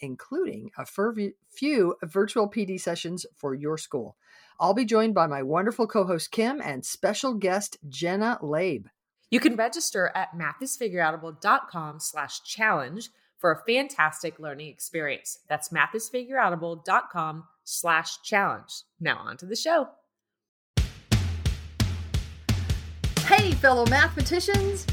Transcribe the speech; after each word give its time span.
including 0.00 0.70
a 0.78 0.86
few 1.50 1.96
virtual 2.02 2.48
PD 2.48 2.80
sessions 2.80 3.26
for 3.36 3.54
your 3.54 3.78
school. 3.78 4.16
I'll 4.60 4.74
be 4.74 4.84
joined 4.84 5.14
by 5.14 5.26
my 5.26 5.42
wonderful 5.42 5.86
co 5.86 6.04
host 6.04 6.30
Kim 6.30 6.60
and 6.60 6.84
special 6.84 7.34
guest 7.34 7.76
Jenna 7.88 8.38
Laib. 8.42 8.86
You 9.30 9.40
can 9.40 9.56
register 9.56 10.12
at 10.14 10.30
mathisfigureoutable.com 10.32 12.00
slash 12.00 12.42
challenge 12.44 13.10
for 13.38 13.52
a 13.52 13.62
fantastic 13.66 14.38
learning 14.38 14.68
experience. 14.68 15.40
That's 15.48 15.70
mathisfigureoutable.com 15.70 17.44
slash 17.64 18.22
challenge. 18.22 18.70
Now 19.00 19.18
on 19.18 19.36
to 19.38 19.46
the 19.46 19.56
show. 19.56 19.88
Hey, 23.26 23.52
fellow 23.52 23.86
mathematicians. 23.86 24.86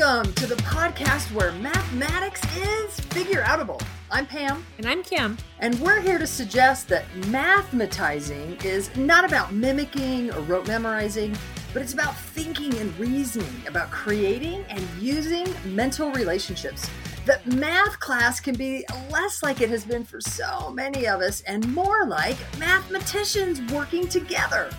Welcome 0.00 0.32
to 0.32 0.46
the 0.46 0.54
podcast 0.54 1.30
where 1.34 1.52
mathematics 1.52 2.40
is 2.56 2.98
figure 3.00 3.42
outable. 3.42 3.82
I'm 4.10 4.24
Pam. 4.24 4.64
And 4.78 4.86
I'm 4.86 5.02
Kim. 5.02 5.36
And 5.58 5.78
we're 5.78 6.00
here 6.00 6.18
to 6.18 6.26
suggest 6.26 6.88
that 6.88 7.04
mathematizing 7.24 8.64
is 8.64 8.96
not 8.96 9.26
about 9.26 9.52
mimicking 9.52 10.32
or 10.32 10.40
rote 10.40 10.66
memorizing, 10.66 11.36
but 11.74 11.82
it's 11.82 11.92
about 11.92 12.16
thinking 12.16 12.74
and 12.78 12.98
reasoning, 12.98 13.62
about 13.68 13.90
creating 13.90 14.64
and 14.70 14.80
using 14.98 15.46
mental 15.66 16.10
relationships. 16.12 16.88
That 17.26 17.46
math 17.46 18.00
class 18.00 18.40
can 18.40 18.54
be 18.54 18.86
less 19.10 19.42
like 19.42 19.60
it 19.60 19.68
has 19.68 19.84
been 19.84 20.04
for 20.04 20.22
so 20.22 20.70
many 20.70 21.08
of 21.08 21.20
us 21.20 21.42
and 21.42 21.74
more 21.74 22.06
like 22.06 22.38
mathematicians 22.58 23.60
working 23.70 24.08
together. 24.08 24.70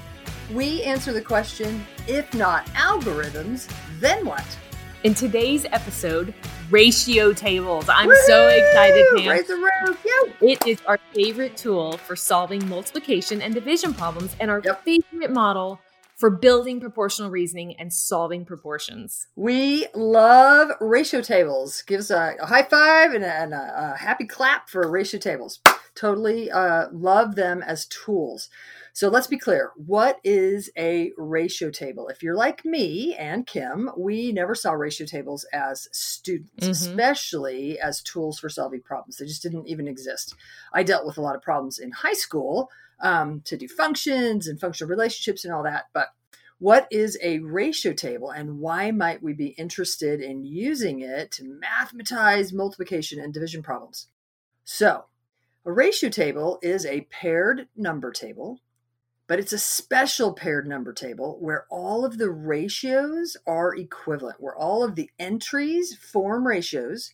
We 0.51 0.81
answer 0.81 1.13
the 1.13 1.21
question 1.21 1.85
if 2.07 2.33
not 2.33 2.65
algorithms, 2.69 3.71
then 3.99 4.25
what? 4.25 4.45
In 5.03 5.15
today's 5.15 5.65
episode, 5.65 6.31
ratio 6.69 7.33
tables. 7.33 7.89
I'm 7.89 8.05
Woo-hoo! 8.05 8.27
so 8.27 8.47
excited, 8.49 9.03
Pam. 9.15 9.29
Raise 9.29 9.47
the 9.47 9.55
roof. 9.55 10.05
It 10.41 10.67
is 10.67 10.79
our 10.85 10.99
favorite 11.15 11.57
tool 11.57 11.97
for 11.97 12.15
solving 12.15 12.69
multiplication 12.69 13.41
and 13.41 13.51
division 13.51 13.95
problems 13.95 14.35
and 14.39 14.51
our 14.51 14.61
yep. 14.63 14.85
favorite 14.85 15.31
model 15.31 15.79
for 16.17 16.29
building 16.29 16.79
proportional 16.79 17.31
reasoning 17.31 17.75
and 17.79 17.91
solving 17.91 18.45
proportions. 18.45 19.25
We 19.35 19.87
love 19.95 20.69
ratio 20.79 21.21
tables. 21.21 21.81
Give 21.81 21.99
us 21.99 22.11
a, 22.11 22.35
a 22.39 22.45
high 22.45 22.61
five 22.61 23.15
and, 23.15 23.23
a, 23.23 23.33
and 23.33 23.53
a, 23.55 23.93
a, 23.95 23.97
happy 23.97 24.25
clap 24.25 24.69
for 24.69 24.87
ratio 24.87 25.19
tables. 25.19 25.61
Totally 25.95 26.51
uh, 26.51 26.89
love 26.91 27.33
them 27.33 27.63
as 27.63 27.87
tools. 27.87 28.51
So 28.93 29.09
let's 29.09 29.27
be 29.27 29.37
clear. 29.37 29.71
What 29.75 30.19
is 30.23 30.69
a 30.77 31.11
ratio 31.17 31.69
table? 31.69 32.09
If 32.09 32.21
you're 32.21 32.35
like 32.35 32.65
me 32.65 33.15
and 33.15 33.47
Kim, 33.47 33.89
we 33.97 34.31
never 34.31 34.53
saw 34.53 34.71
ratio 34.73 35.07
tables 35.07 35.45
as 35.53 35.87
students, 35.91 36.51
mm-hmm. 36.61 36.71
especially 36.71 37.79
as 37.79 38.01
tools 38.01 38.39
for 38.39 38.49
solving 38.49 38.81
problems. 38.81 39.17
They 39.17 39.25
just 39.25 39.43
didn't 39.43 39.67
even 39.67 39.87
exist. 39.87 40.35
I 40.73 40.83
dealt 40.83 41.05
with 41.05 41.17
a 41.17 41.21
lot 41.21 41.35
of 41.35 41.41
problems 41.41 41.79
in 41.79 41.91
high 41.91 42.13
school 42.13 42.69
um, 43.01 43.41
to 43.45 43.57
do 43.57 43.67
functions 43.67 44.47
and 44.47 44.59
functional 44.59 44.89
relationships 44.89 45.45
and 45.45 45.53
all 45.53 45.63
that. 45.63 45.85
But 45.93 46.09
what 46.59 46.87
is 46.91 47.17
a 47.23 47.39
ratio 47.39 47.93
table 47.93 48.29
and 48.29 48.59
why 48.59 48.91
might 48.91 49.23
we 49.23 49.33
be 49.33 49.47
interested 49.47 50.21
in 50.21 50.43
using 50.43 50.99
it 50.99 51.31
to 51.31 51.43
mathematize 51.43 52.53
multiplication 52.53 53.19
and 53.19 53.33
division 53.33 53.63
problems? 53.63 54.07
So, 54.63 55.05
a 55.65 55.71
ratio 55.71 56.09
table 56.09 56.59
is 56.61 56.85
a 56.85 57.07
paired 57.09 57.67
number 57.75 58.11
table 58.11 58.59
but 59.31 59.39
it's 59.39 59.53
a 59.53 59.57
special 59.57 60.33
paired 60.33 60.67
number 60.67 60.91
table 60.91 61.37
where 61.39 61.65
all 61.69 62.03
of 62.03 62.17
the 62.17 62.29
ratios 62.29 63.37
are 63.47 63.73
equivalent, 63.73 64.41
where 64.41 64.57
all 64.57 64.83
of 64.83 64.95
the 64.95 65.09
entries 65.17 65.95
form 65.95 66.45
ratios 66.45 67.13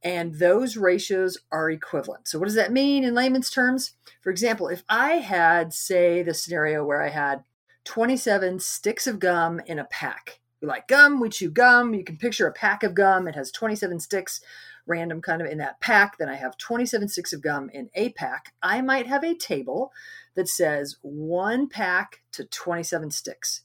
and 0.00 0.36
those 0.36 0.76
ratios 0.76 1.38
are 1.50 1.68
equivalent. 1.68 2.28
So, 2.28 2.38
what 2.38 2.44
does 2.44 2.54
that 2.54 2.70
mean 2.70 3.02
in 3.02 3.16
layman's 3.16 3.50
terms? 3.50 3.94
For 4.20 4.30
example, 4.30 4.68
if 4.68 4.84
I 4.88 5.14
had, 5.14 5.72
say, 5.72 6.22
the 6.22 6.34
scenario 6.34 6.84
where 6.84 7.02
I 7.02 7.08
had 7.08 7.42
27 7.82 8.60
sticks 8.60 9.08
of 9.08 9.18
gum 9.18 9.60
in 9.66 9.80
a 9.80 9.86
pack. 9.86 10.38
We 10.62 10.68
like 10.68 10.86
gum, 10.86 11.18
we 11.18 11.30
chew 11.30 11.50
gum. 11.50 11.94
You 11.94 12.04
can 12.04 12.16
picture 12.16 12.46
a 12.46 12.52
pack 12.52 12.84
of 12.84 12.94
gum. 12.94 13.26
It 13.26 13.34
has 13.34 13.50
27 13.50 13.98
sticks 13.98 14.40
random 14.86 15.20
kind 15.20 15.42
of 15.42 15.48
in 15.48 15.58
that 15.58 15.80
pack. 15.80 16.16
Then 16.18 16.28
I 16.28 16.36
have 16.36 16.56
27 16.58 17.08
sticks 17.08 17.32
of 17.32 17.42
gum 17.42 17.70
in 17.72 17.90
a 17.94 18.10
pack. 18.10 18.52
I 18.62 18.82
might 18.82 19.06
have 19.06 19.24
a 19.24 19.34
table 19.34 19.92
that 20.34 20.48
says 20.48 20.96
one 21.02 21.68
pack 21.68 22.22
to 22.32 22.44
27 22.44 23.10
sticks 23.10 23.62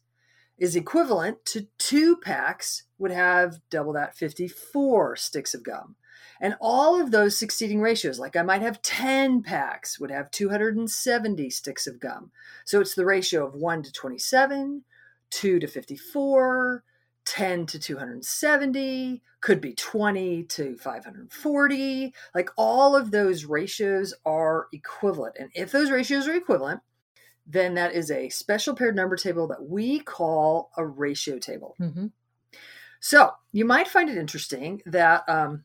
is 0.57 0.75
equivalent 0.75 1.45
to 1.45 1.67
two 1.77 2.15
packs 2.17 2.83
would 2.97 3.11
have 3.11 3.59
double 3.69 3.93
that 3.93 4.15
54 4.15 5.15
sticks 5.15 5.53
of 5.53 5.63
gum. 5.63 5.95
And 6.41 6.55
all 6.59 6.99
of 6.99 7.11
those 7.11 7.37
succeeding 7.37 7.81
ratios, 7.81 8.19
like 8.19 8.35
I 8.35 8.41
might 8.41 8.61
have 8.61 8.81
10 8.81 9.41
packs, 9.41 9.99
would 9.99 10.11
have 10.11 10.31
270 10.31 11.49
sticks 11.49 11.87
of 11.87 11.99
gum. 11.99 12.31
So 12.65 12.81
it's 12.81 12.95
the 12.95 13.05
ratio 13.05 13.45
of 13.45 13.55
1 13.55 13.83
to 13.83 13.91
27, 13.91 14.83
2 15.31 15.59
to 15.59 15.67
54, 15.67 16.83
10 17.25 17.65
to 17.67 17.79
270, 17.79 19.21
could 19.41 19.61
be 19.61 19.73
20 19.73 20.43
to 20.43 20.75
540. 20.77 22.13
Like 22.33 22.49
all 22.57 22.95
of 22.95 23.11
those 23.11 23.45
ratios 23.45 24.13
are 24.25 24.67
equivalent. 24.73 25.35
And 25.39 25.49
if 25.53 25.71
those 25.71 25.91
ratios 25.91 26.27
are 26.27 26.35
equivalent, 26.35 26.81
then 27.45 27.75
that 27.75 27.93
is 27.93 28.09
a 28.09 28.29
special 28.29 28.75
paired 28.75 28.95
number 28.95 29.15
table 29.15 29.47
that 29.47 29.67
we 29.67 29.99
call 29.99 30.71
a 30.77 30.85
ratio 30.85 31.37
table. 31.37 31.75
Mm-hmm. 31.79 32.07
So 32.99 33.33
you 33.51 33.65
might 33.65 33.87
find 33.87 34.09
it 34.09 34.17
interesting 34.17 34.81
that 34.87 35.27
um, 35.29 35.63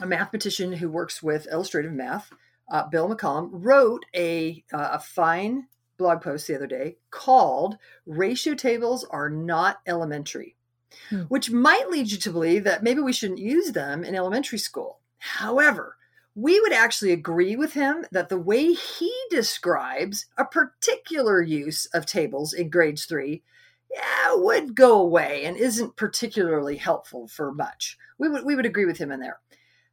a 0.00 0.06
mathematician 0.06 0.72
who 0.72 0.90
works 0.90 1.22
with 1.22 1.46
illustrative 1.50 1.92
math, 1.92 2.32
uh, 2.70 2.88
Bill 2.88 3.08
McCallum, 3.08 3.50
wrote 3.52 4.04
a, 4.16 4.64
uh, 4.72 4.90
a 4.92 4.98
fine 4.98 5.68
blog 5.96 6.22
post 6.22 6.48
the 6.48 6.56
other 6.56 6.66
day 6.66 6.96
called 7.10 7.76
Ratio 8.04 8.54
Tables 8.54 9.04
Are 9.10 9.30
Not 9.30 9.80
Elementary 9.86 10.56
hmm. 11.10 11.22
which 11.22 11.50
might 11.50 11.90
lead 11.90 12.10
you 12.10 12.18
to 12.18 12.30
believe 12.30 12.64
that 12.64 12.82
maybe 12.82 13.00
we 13.00 13.12
shouldn't 13.12 13.38
use 13.38 13.72
them 13.72 14.04
in 14.04 14.14
elementary 14.14 14.58
school. 14.58 15.00
However, 15.18 15.96
we 16.34 16.60
would 16.60 16.72
actually 16.72 17.12
agree 17.12 17.56
with 17.56 17.74
him 17.74 18.06
that 18.10 18.28
the 18.28 18.38
way 18.38 18.72
he 18.72 19.12
describes 19.30 20.26
a 20.38 20.44
particular 20.44 21.42
use 21.42 21.86
of 21.86 22.06
tables 22.06 22.52
in 22.52 22.70
grades 22.70 23.04
three 23.04 23.42
yeah, 23.94 24.34
would 24.34 24.74
go 24.74 24.98
away 24.98 25.44
and 25.44 25.56
isn't 25.56 25.96
particularly 25.96 26.76
helpful 26.76 27.28
for 27.28 27.52
much. 27.52 27.98
We 28.18 28.28
would, 28.28 28.44
we 28.44 28.56
would 28.56 28.64
agree 28.64 28.86
with 28.86 28.96
him 28.96 29.12
in 29.12 29.20
there. 29.20 29.40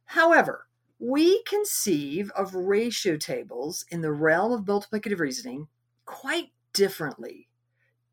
However, 0.06 0.66
we 0.98 1.42
conceive 1.42 2.30
of 2.32 2.54
ratio 2.54 3.16
tables 3.16 3.84
in 3.90 4.00
the 4.00 4.12
realm 4.12 4.52
of 4.52 4.62
multiplicative 4.62 5.18
reasoning 5.18 5.68
quite 6.06 6.52
differently 6.72 7.49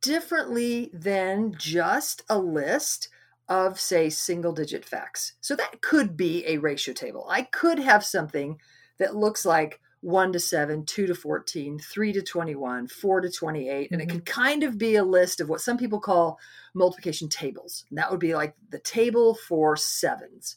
differently 0.08 0.90
than 0.94 1.54
just 1.58 2.24
a 2.30 2.40
list 2.40 3.10
of, 3.50 3.78
say, 3.78 4.10
single 4.10 4.54
digit 4.54 4.86
facts. 4.86 5.34
So 5.42 5.54
that 5.56 5.82
could 5.82 6.16
be 6.16 6.46
a 6.48 6.58
ratio 6.58 6.94
table. 6.94 7.28
I 7.30 7.42
could 7.44 7.80
have 7.80 8.06
something 8.06 8.58
that 9.00 9.16
looks 9.16 9.46
like 9.46 9.82
1 10.02 10.32
to 10.32 10.40
7, 10.40 10.86
2 10.86 11.08
to 11.08 11.14
14, 11.14 11.80
3 11.80 12.14
to 12.14 12.22
21, 12.22 12.88
4 12.88 13.22
to 13.22 13.30
28. 13.30 13.68
Mm-hmm. 13.68 13.94
And 13.94 14.02
it 14.02 14.10
could 14.10 14.26
mm-hmm. 14.26 14.42
kind 14.42 14.64
of 14.64 14.78
be 14.78 14.96
a 14.96 15.04
list 15.04 15.42
of 15.42 15.50
what 15.50 15.60
some 15.60 15.78
people 15.78 16.00
call 16.00 16.40
multiplication 16.74 17.28
tables. 17.28 17.84
And 17.90 17.98
that 17.98 18.10
would 18.10 18.20
be 18.20 18.34
like 18.34 18.56
the 18.70 18.80
table 18.80 19.36
for 19.36 19.76
sevens. 19.76 20.56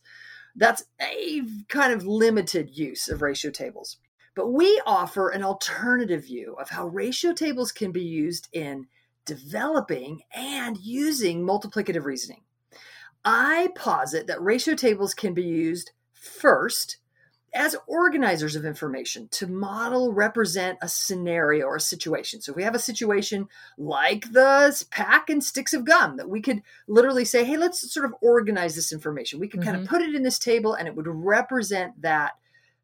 That's 0.54 0.84
a 1.00 1.42
kind 1.68 1.92
of 1.92 2.06
limited 2.06 2.70
use 2.76 3.08
of 3.08 3.22
ratio 3.22 3.50
tables. 3.50 3.96
But 4.36 4.52
we 4.52 4.80
offer 4.86 5.28
an 5.28 5.42
alternative 5.42 6.24
view 6.26 6.54
of 6.60 6.70
how 6.70 6.86
ratio 6.86 7.32
tables 7.32 7.72
can 7.72 7.90
be 7.90 8.04
used 8.04 8.48
in 8.52 8.86
developing 9.24 10.22
and 10.34 10.76
using 10.78 11.44
multiplicative 11.44 12.04
reasoning. 12.04 12.42
I 13.24 13.68
posit 13.74 14.26
that 14.26 14.42
ratio 14.42 14.74
tables 14.74 15.14
can 15.14 15.34
be 15.34 15.42
used 15.42 15.92
first 16.14 16.96
as 17.52 17.76
organizers 17.88 18.54
of 18.54 18.64
information 18.64 19.26
to 19.28 19.46
model 19.46 20.12
represent 20.12 20.78
a 20.82 20.88
scenario 20.88 21.66
or 21.66 21.76
a 21.76 21.80
situation. 21.80 22.40
So 22.40 22.52
if 22.52 22.56
we 22.56 22.62
have 22.62 22.76
a 22.76 22.80
situation 22.80 23.48
like 23.76 24.32
the 24.32 24.84
pack 24.90 25.30
and 25.30 25.42
sticks 25.42 25.72
of 25.72 25.84
gum 25.84 26.16
that 26.18 26.28
we 26.28 26.40
could 26.40 26.62
literally 26.86 27.24
say, 27.24 27.44
hey, 27.44 27.56
let's 27.56 27.92
sort 27.92 28.06
of 28.06 28.14
organize 28.20 28.76
this 28.76 28.92
information. 28.92 29.40
We 29.40 29.48
could 29.48 29.60
mm-hmm. 29.60 29.70
kind 29.70 29.82
of 29.82 29.88
put 29.88 30.02
it 30.02 30.14
in 30.14 30.22
this 30.22 30.38
table 30.38 30.74
and 30.74 30.86
it 30.86 30.94
would 30.94 31.08
represent 31.08 32.00
that 32.02 32.32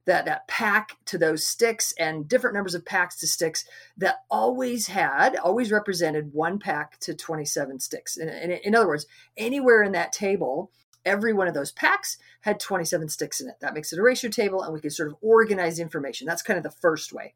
that 0.07 0.25
that 0.25 0.49
pack 0.49 0.97
to 1.05 1.19
those 1.19 1.47
sticks 1.47 1.93
and 1.99 2.29
different 2.29 2.55
numbers 2.55 2.75
of 2.75 2.85
packs 2.85 3.17
to 3.21 3.27
sticks 3.27 3.65
that 3.97 4.17
always 4.31 4.87
had 4.87 5.37
always 5.37 5.71
represented 5.71 6.33
one 6.33 6.59
pack 6.59 6.99
to 7.01 7.15
27 7.15 7.81
sticks 7.81 8.17
in, 8.17 8.29
in, 8.29 8.51
in 8.53 8.75
other 8.75 8.87
words 8.87 9.07
anywhere 9.37 9.83
in 9.83 9.93
that 9.93 10.13
table 10.13 10.71
every 11.07 11.33
one 11.33 11.49
of 11.49 11.55
those 11.55 11.73
packs 11.73 12.19
had 12.43 12.61
27 12.61 13.09
sticks 13.09 13.41
in 13.41 13.49
it. 13.49 13.57
That 13.61 13.73
makes 13.73 13.93
it 13.93 13.99
a 13.99 14.03
ratio 14.03 14.31
table, 14.31 14.63
and 14.63 14.75
we 14.75 14.81
can 14.81 14.91
sort 14.91 15.09
of 15.09 15.17
organize 15.23 15.79
information. 15.79 16.27
That's 16.27 16.43
kind 16.43 16.59
of 16.59 16.65
the 16.65 16.71
first 16.71 17.13
way. 17.13 17.35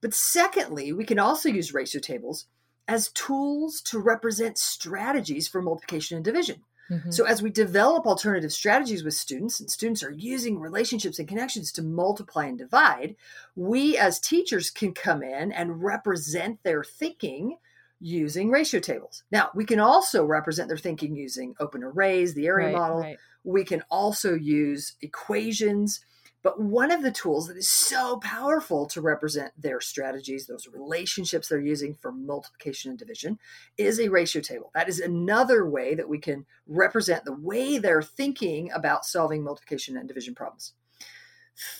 But 0.00 0.14
secondly, 0.14 0.92
we 0.92 1.04
can 1.04 1.18
also 1.18 1.48
use 1.48 1.74
ratio 1.74 2.00
tables 2.00 2.46
as 2.86 3.08
tools 3.10 3.80
to 3.82 3.98
represent 3.98 4.58
strategies 4.58 5.48
for 5.48 5.60
multiplication 5.60 6.16
and 6.16 6.24
division. 6.24 6.62
Mm-hmm. 6.90 7.10
So, 7.10 7.24
as 7.24 7.42
we 7.42 7.50
develop 7.50 8.06
alternative 8.06 8.52
strategies 8.52 9.04
with 9.04 9.14
students, 9.14 9.60
and 9.60 9.70
students 9.70 10.02
are 10.02 10.10
using 10.10 10.60
relationships 10.60 11.18
and 11.18 11.28
connections 11.28 11.72
to 11.72 11.82
multiply 11.82 12.46
and 12.46 12.58
divide, 12.58 13.16
we 13.56 13.96
as 13.96 14.20
teachers 14.20 14.70
can 14.70 14.92
come 14.92 15.22
in 15.22 15.52
and 15.52 15.82
represent 15.82 16.62
their 16.62 16.84
thinking 16.84 17.56
using 18.00 18.50
ratio 18.50 18.80
tables. 18.80 19.24
Now, 19.30 19.50
we 19.54 19.64
can 19.64 19.80
also 19.80 20.24
represent 20.24 20.68
their 20.68 20.76
thinking 20.76 21.16
using 21.16 21.54
open 21.58 21.82
arrays, 21.82 22.34
the 22.34 22.46
area 22.46 22.66
right, 22.66 22.76
model. 22.76 23.00
Right. 23.00 23.18
We 23.44 23.64
can 23.64 23.82
also 23.90 24.34
use 24.34 24.94
equations. 25.00 26.00
But 26.44 26.60
one 26.60 26.90
of 26.90 27.02
the 27.02 27.10
tools 27.10 27.48
that 27.48 27.56
is 27.56 27.70
so 27.70 28.18
powerful 28.18 28.86
to 28.88 29.00
represent 29.00 29.50
their 29.60 29.80
strategies, 29.80 30.46
those 30.46 30.68
relationships 30.70 31.48
they're 31.48 31.58
using 31.58 31.94
for 31.94 32.12
multiplication 32.12 32.90
and 32.90 32.98
division, 32.98 33.38
is 33.78 33.98
a 33.98 34.10
ratio 34.10 34.42
table. 34.42 34.70
That 34.74 34.90
is 34.90 35.00
another 35.00 35.66
way 35.66 35.94
that 35.94 36.08
we 36.08 36.18
can 36.18 36.44
represent 36.66 37.24
the 37.24 37.32
way 37.32 37.78
they're 37.78 38.02
thinking 38.02 38.70
about 38.72 39.06
solving 39.06 39.42
multiplication 39.42 39.96
and 39.96 40.06
division 40.06 40.34
problems. 40.34 40.74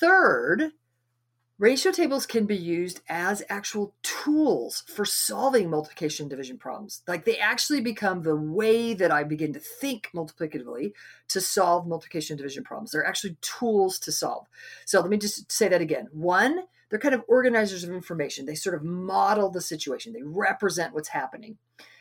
Third, 0.00 0.72
Ratio 1.60 1.92
tables 1.92 2.26
can 2.26 2.46
be 2.46 2.56
used 2.56 3.00
as 3.08 3.44
actual 3.48 3.94
tools 4.02 4.82
for 4.88 5.04
solving 5.04 5.70
multiplication 5.70 6.24
and 6.24 6.30
division 6.30 6.58
problems. 6.58 7.02
Like 7.06 7.24
they 7.24 7.38
actually 7.38 7.80
become 7.80 8.22
the 8.22 8.34
way 8.34 8.92
that 8.92 9.12
I 9.12 9.22
begin 9.22 9.52
to 9.52 9.60
think 9.60 10.08
multiplicatively 10.12 10.94
to 11.28 11.40
solve 11.40 11.86
multiplication 11.86 12.34
and 12.34 12.38
division 12.38 12.64
problems. 12.64 12.90
They're 12.90 13.06
actually 13.06 13.36
tools 13.40 14.00
to 14.00 14.10
solve. 14.10 14.48
So 14.84 15.00
let 15.00 15.10
me 15.10 15.16
just 15.16 15.52
say 15.52 15.68
that 15.68 15.80
again. 15.80 16.08
One, 16.10 16.64
they're 16.90 16.98
kind 16.98 17.14
of 17.14 17.22
organizers 17.28 17.84
of 17.84 17.90
information. 17.90 18.46
They 18.46 18.56
sort 18.56 18.74
of 18.74 18.82
model 18.82 19.48
the 19.48 19.60
situation, 19.60 20.12
they 20.12 20.24
represent 20.24 20.92
what's 20.92 21.10
happening. 21.10 21.58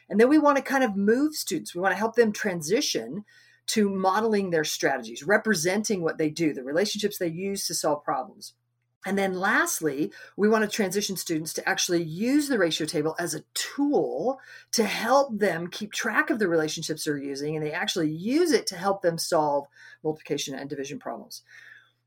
And 0.10 0.20
then 0.20 0.30
we 0.30 0.40
want 0.40 0.58
to 0.58 0.64
kind 0.64 0.84
of 0.84 0.96
move 0.96 1.36
students, 1.36 1.76
we 1.76 1.82
want 1.82 1.92
to 1.92 2.00
help 2.00 2.16
them 2.16 2.32
transition 2.32 3.24
to 3.68 3.88
modeling 3.88 4.50
their 4.50 4.64
strategies, 4.64 5.22
representing 5.24 6.02
what 6.02 6.18
they 6.18 6.32
do, 6.32 6.54
the 6.56 6.64
relationships 6.64 7.20
they 7.20 7.28
use 7.28 7.68
to 7.68 7.76
solve 7.76 8.04
problems. 8.04 8.56
And 9.06 9.18
then 9.18 9.34
lastly, 9.34 10.14
we 10.38 10.48
want 10.48 10.64
to 10.64 10.70
transition 10.70 11.18
students 11.18 11.54
to 11.54 11.68
actually 11.68 12.04
use 12.04 12.48
the 12.48 12.58
ratio 12.58 12.88
table 12.88 13.16
as 13.20 13.34
a 13.34 13.44
tool 13.54 14.40
to 14.72 14.86
help 14.86 15.38
them 15.38 15.68
keep 15.68 15.92
track 15.92 16.30
of 16.30 16.40
the 16.40 16.48
relationships 16.48 17.04
they're 17.04 17.18
using, 17.18 17.56
and 17.56 17.66
they 17.66 17.74
actually 17.74 18.10
use 18.10 18.52
it 18.52 18.66
to 18.68 18.78
help 18.78 19.02
them 19.02 19.18
solve 19.18 19.68
multiplication 20.04 20.56
and 20.56 20.70
division 20.70 21.00
problems. 21.00 21.42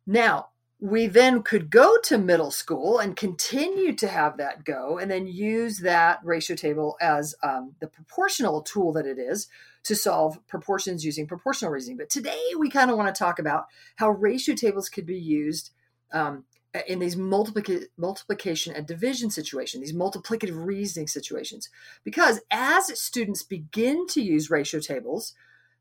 Now, 0.06 0.48
we 0.78 1.06
then 1.06 1.42
could 1.42 1.70
go 1.70 1.96
to 2.04 2.18
middle 2.18 2.50
school 2.50 2.98
and 2.98 3.16
continue 3.16 3.94
to 3.94 4.08
have 4.08 4.36
that 4.36 4.64
go, 4.64 4.98
and 4.98 5.10
then 5.10 5.26
use 5.26 5.78
that 5.78 6.20
ratio 6.22 6.56
table 6.56 6.96
as 7.00 7.34
um, 7.42 7.74
the 7.80 7.86
proportional 7.86 8.62
tool 8.62 8.92
that 8.92 9.06
it 9.06 9.18
is 9.18 9.48
to 9.84 9.94
solve 9.94 10.38
proportions 10.48 11.04
using 11.04 11.26
proportional 11.26 11.70
reasoning. 11.70 11.96
But 11.96 12.10
today, 12.10 12.42
we 12.58 12.68
kind 12.70 12.90
of 12.90 12.96
want 12.96 13.14
to 13.14 13.18
talk 13.18 13.38
about 13.38 13.66
how 13.96 14.10
ratio 14.10 14.54
tables 14.54 14.88
could 14.88 15.06
be 15.06 15.18
used 15.18 15.70
um, 16.12 16.44
Uh, 16.76 16.80
in 16.86 16.98
these 16.98 17.16
multiplic- 17.16 17.86
multiplication 17.96 18.74
and 18.74 18.86
division 18.86 19.30
situation, 19.30 19.80
these 19.80 19.94
multiplicative 19.94 20.66
reasoning 20.66 21.06
situations. 21.06 21.70
Because 22.04 22.40
as 22.50 22.98
students 23.00 23.42
begin 23.42 24.06
to 24.08 24.20
use 24.20 24.50
ratio 24.50 24.80
tables, 24.80 25.32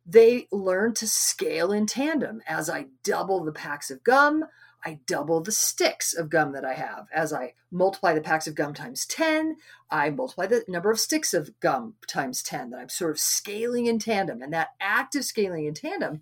they 0.05 0.47
learn 0.51 0.93
to 0.93 1.07
scale 1.07 1.71
in 1.71 1.85
tandem. 1.85 2.41
As 2.47 2.69
I 2.69 2.85
double 3.03 3.43
the 3.43 3.51
packs 3.51 3.91
of 3.91 4.03
gum, 4.03 4.45
I 4.85 4.99
double 5.07 5.41
the 5.41 5.51
sticks 5.51 6.13
of 6.13 6.29
gum 6.29 6.53
that 6.53 6.63
I 6.63 6.73
have. 6.73 7.07
As 7.13 7.33
I 7.33 7.55
multiply 7.71 8.13
the 8.13 8.21
packs 8.21 8.47
of 8.47 8.55
gum 8.55 8.73
times 8.73 9.05
10, 9.07 9.57
I 9.89 10.11
multiply 10.11 10.45
the 10.45 10.63
number 10.67 10.91
of 10.91 10.99
sticks 10.99 11.33
of 11.33 11.59
gum 11.59 11.95
times 12.07 12.43
10. 12.43 12.69
That 12.69 12.79
I'm 12.79 12.89
sort 12.89 13.11
of 13.11 13.19
scaling 13.19 13.87
in 13.87 13.99
tandem. 13.99 14.41
And 14.41 14.53
that 14.53 14.69
active 14.79 15.25
scaling 15.25 15.65
in 15.65 15.73
tandem 15.73 16.21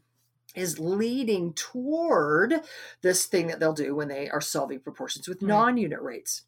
is 0.55 0.79
leading 0.79 1.53
toward 1.53 2.53
this 3.01 3.25
thing 3.25 3.47
that 3.47 3.59
they'll 3.59 3.73
do 3.73 3.95
when 3.95 4.07
they 4.07 4.29
are 4.29 4.41
solving 4.41 4.79
proportions 4.79 5.27
with 5.27 5.41
non-unit 5.41 6.01
rates. 6.01 6.43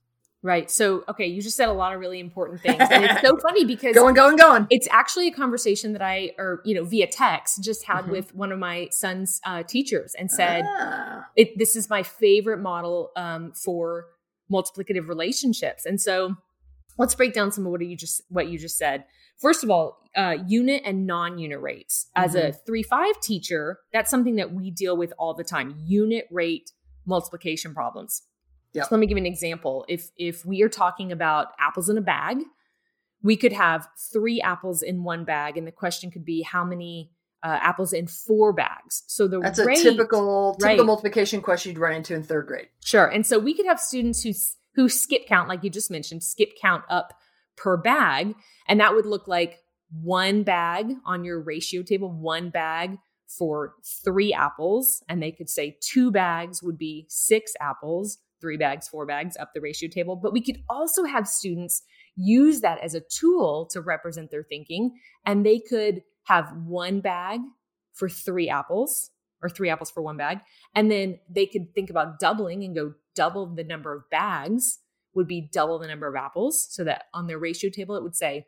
Right. 0.46 0.70
So, 0.70 1.04
okay, 1.10 1.26
you 1.26 1.42
just 1.42 1.58
said 1.58 1.70
a 1.70 1.74
lot 1.74 1.96
of 1.96 2.00
really 2.00 2.20
important 2.20 2.62
things. 2.62 2.78
And 2.80 3.04
it's 3.04 3.22
so 3.22 3.36
funny 3.42 3.66
because 3.66 3.96
going, 3.96 4.14
going, 4.14 4.36
going. 4.36 4.68
It's 4.70 4.88
actually 4.92 5.28
a 5.28 5.32
conversation 5.32 5.94
that 5.94 6.04
I, 6.04 6.34
or, 6.38 6.62
you 6.64 6.76
know, 6.76 6.84
via 6.84 7.08
text 7.08 7.64
just 7.64 7.84
had 7.84 8.04
mm-hmm. 8.04 8.12
with 8.12 8.36
one 8.36 8.52
of 8.52 8.60
my 8.60 8.90
son's 8.92 9.42
uh, 9.44 9.64
teachers 9.64 10.14
and 10.14 10.30
said, 10.30 10.64
ah. 10.68 11.26
it, 11.36 11.58
this 11.58 11.76
is 11.76 11.90
my 11.90 12.04
favorite 12.04 12.60
model 12.60 13.10
um, 13.16 13.54
for 13.54 14.06
multiplicative 14.52 15.08
relationships. 15.08 15.84
And 15.84 16.00
so 16.00 16.36
let's 16.98 17.16
break 17.16 17.34
down 17.34 17.52
some 17.52 17.66
of 17.66 17.72
what 17.72 17.86
you 17.86 17.96
just, 17.96 18.22
what 18.30 18.48
you 18.48 18.58
just 18.58 18.78
said. 18.78 19.06
First 19.38 19.64
of 19.64 19.70
all, 19.70 20.02
uh, 20.16 20.38
unit 20.48 20.82
and 20.86 21.06
non-unit 21.06 21.60
rates. 21.60 22.08
As 22.16 22.36
mm-hmm. 22.36 22.48
a 22.48 22.54
three 22.54 22.84
five 22.84 23.20
teacher, 23.22 23.80
that's 23.92 24.10
something 24.10 24.38
that 24.38 24.54
we 24.54 24.72
deal 24.72 24.96
with 24.96 25.14
all 25.20 25.34
the 25.34 25.44
time. 25.44 25.76
Unit 25.86 26.26
rate 26.32 26.72
multiplication 27.06 27.74
problems. 27.74 28.24
Yep. 28.74 28.86
So 28.86 28.96
let 28.96 29.00
me 29.00 29.08
give 29.08 29.18
you 29.18 29.24
an 29.24 29.32
example. 29.32 29.86
If 29.88 30.10
if 30.18 30.46
we 30.46 30.62
are 30.62 30.70
talking 30.70 31.12
about 31.12 31.48
apples 31.60 31.90
in 31.90 31.98
a 31.98 32.02
bag, 32.02 32.40
we 33.24 33.38
could 33.38 33.54
have 33.54 33.88
three 34.12 34.42
apples 34.42 34.82
in 34.82 35.04
one 35.04 35.24
bag, 35.24 35.58
and 35.58 35.66
the 35.66 35.72
question 35.72 36.12
could 36.12 36.26
be 36.26 36.42
how 36.42 36.64
many 36.64 37.12
uh, 37.44 37.58
apples 37.62 37.94
in 37.94 38.08
four 38.08 38.54
bags. 38.54 39.04
So 39.08 39.28
the 39.28 39.40
that's 39.40 39.60
rate, 39.60 39.80
a 39.80 39.84
typical 39.84 40.56
typical 40.56 40.78
right. 40.78 40.86
multiplication 40.86 41.42
question 41.42 41.72
you'd 41.72 41.80
run 41.80 41.94
into 41.94 42.16
in 42.16 42.24
third 42.24 42.48
grade. 42.48 42.68
Sure, 42.84 43.06
and 43.06 43.26
so 43.26 43.40
we 43.40 43.54
could 43.54 43.66
have 43.66 43.80
students 43.80 44.22
who 44.24 44.32
who 44.76 44.90
skip 44.90 45.26
count, 45.28 45.50
like 45.50 45.64
you 45.64 45.70
just 45.70 45.92
mentioned, 45.92 46.24
skip 46.24 46.52
count 46.62 46.84
up 46.90 47.14
per 47.56 47.78
bag. 47.78 48.36
And 48.68 48.80
that 48.80 48.94
would 48.94 49.06
look 49.06 49.28
like 49.28 49.60
one 50.02 50.44
bag 50.44 50.92
on 51.06 51.24
your 51.24 51.42
ratio 51.42 51.82
table, 51.82 52.12
one 52.12 52.50
bag 52.50 52.98
for 53.28 53.76
three 54.04 54.34
apples. 54.34 55.04
And 55.08 55.22
they 55.22 55.32
could 55.32 55.50
say 55.50 55.78
two 55.82 56.12
bags 56.12 56.62
would 56.62 56.78
be 56.78 57.06
six 57.10 57.54
apples, 57.60 58.20
three 58.42 58.58
bags, 58.58 58.88
four 58.88 59.06
bags 59.06 59.38
up 59.38 59.52
the 59.54 59.62
ratio 59.62 59.90
table. 59.90 60.16
But 60.16 60.34
we 60.34 60.42
could 60.42 60.62
also 60.70 61.06
have 61.06 61.28
students 61.28 61.82
use 62.16 62.62
that 62.62 62.80
as 62.80 62.94
a 62.94 63.02
tool 63.02 63.68
to 63.72 63.82
represent 63.82 64.32
their 64.32 64.44
thinking. 64.44 64.98
And 65.26 65.46
they 65.46 65.60
could 65.60 66.04
have 66.24 66.54
one 66.66 67.00
bag 67.00 67.40
for 67.94 68.10
three 68.10 68.50
apples 68.50 69.12
or 69.42 69.50
three 69.50 69.70
apples 69.70 69.92
for 69.92 70.02
one 70.02 70.18
bag. 70.18 70.40
And 70.74 70.92
then 70.92 71.20
they 71.30 71.46
could 71.46 71.74
think 71.74 71.90
about 71.90 72.20
doubling 72.20 72.64
and 72.64 72.76
go 72.76 72.94
double 73.16 73.48
the 73.48 73.64
number 73.64 73.94
of 73.94 74.10
bags 74.10 74.80
would 75.14 75.28
be 75.28 75.50
double 75.52 75.80
the 75.80 75.88
number 75.88 76.08
of 76.08 76.16
apples. 76.16 76.68
So 76.70 76.84
that 76.84 77.06
on 77.14 77.28
their 77.28 77.40
ratio 77.40 77.70
table, 77.70 77.96
it 77.96 78.04
would 78.04 78.16
say 78.16 78.48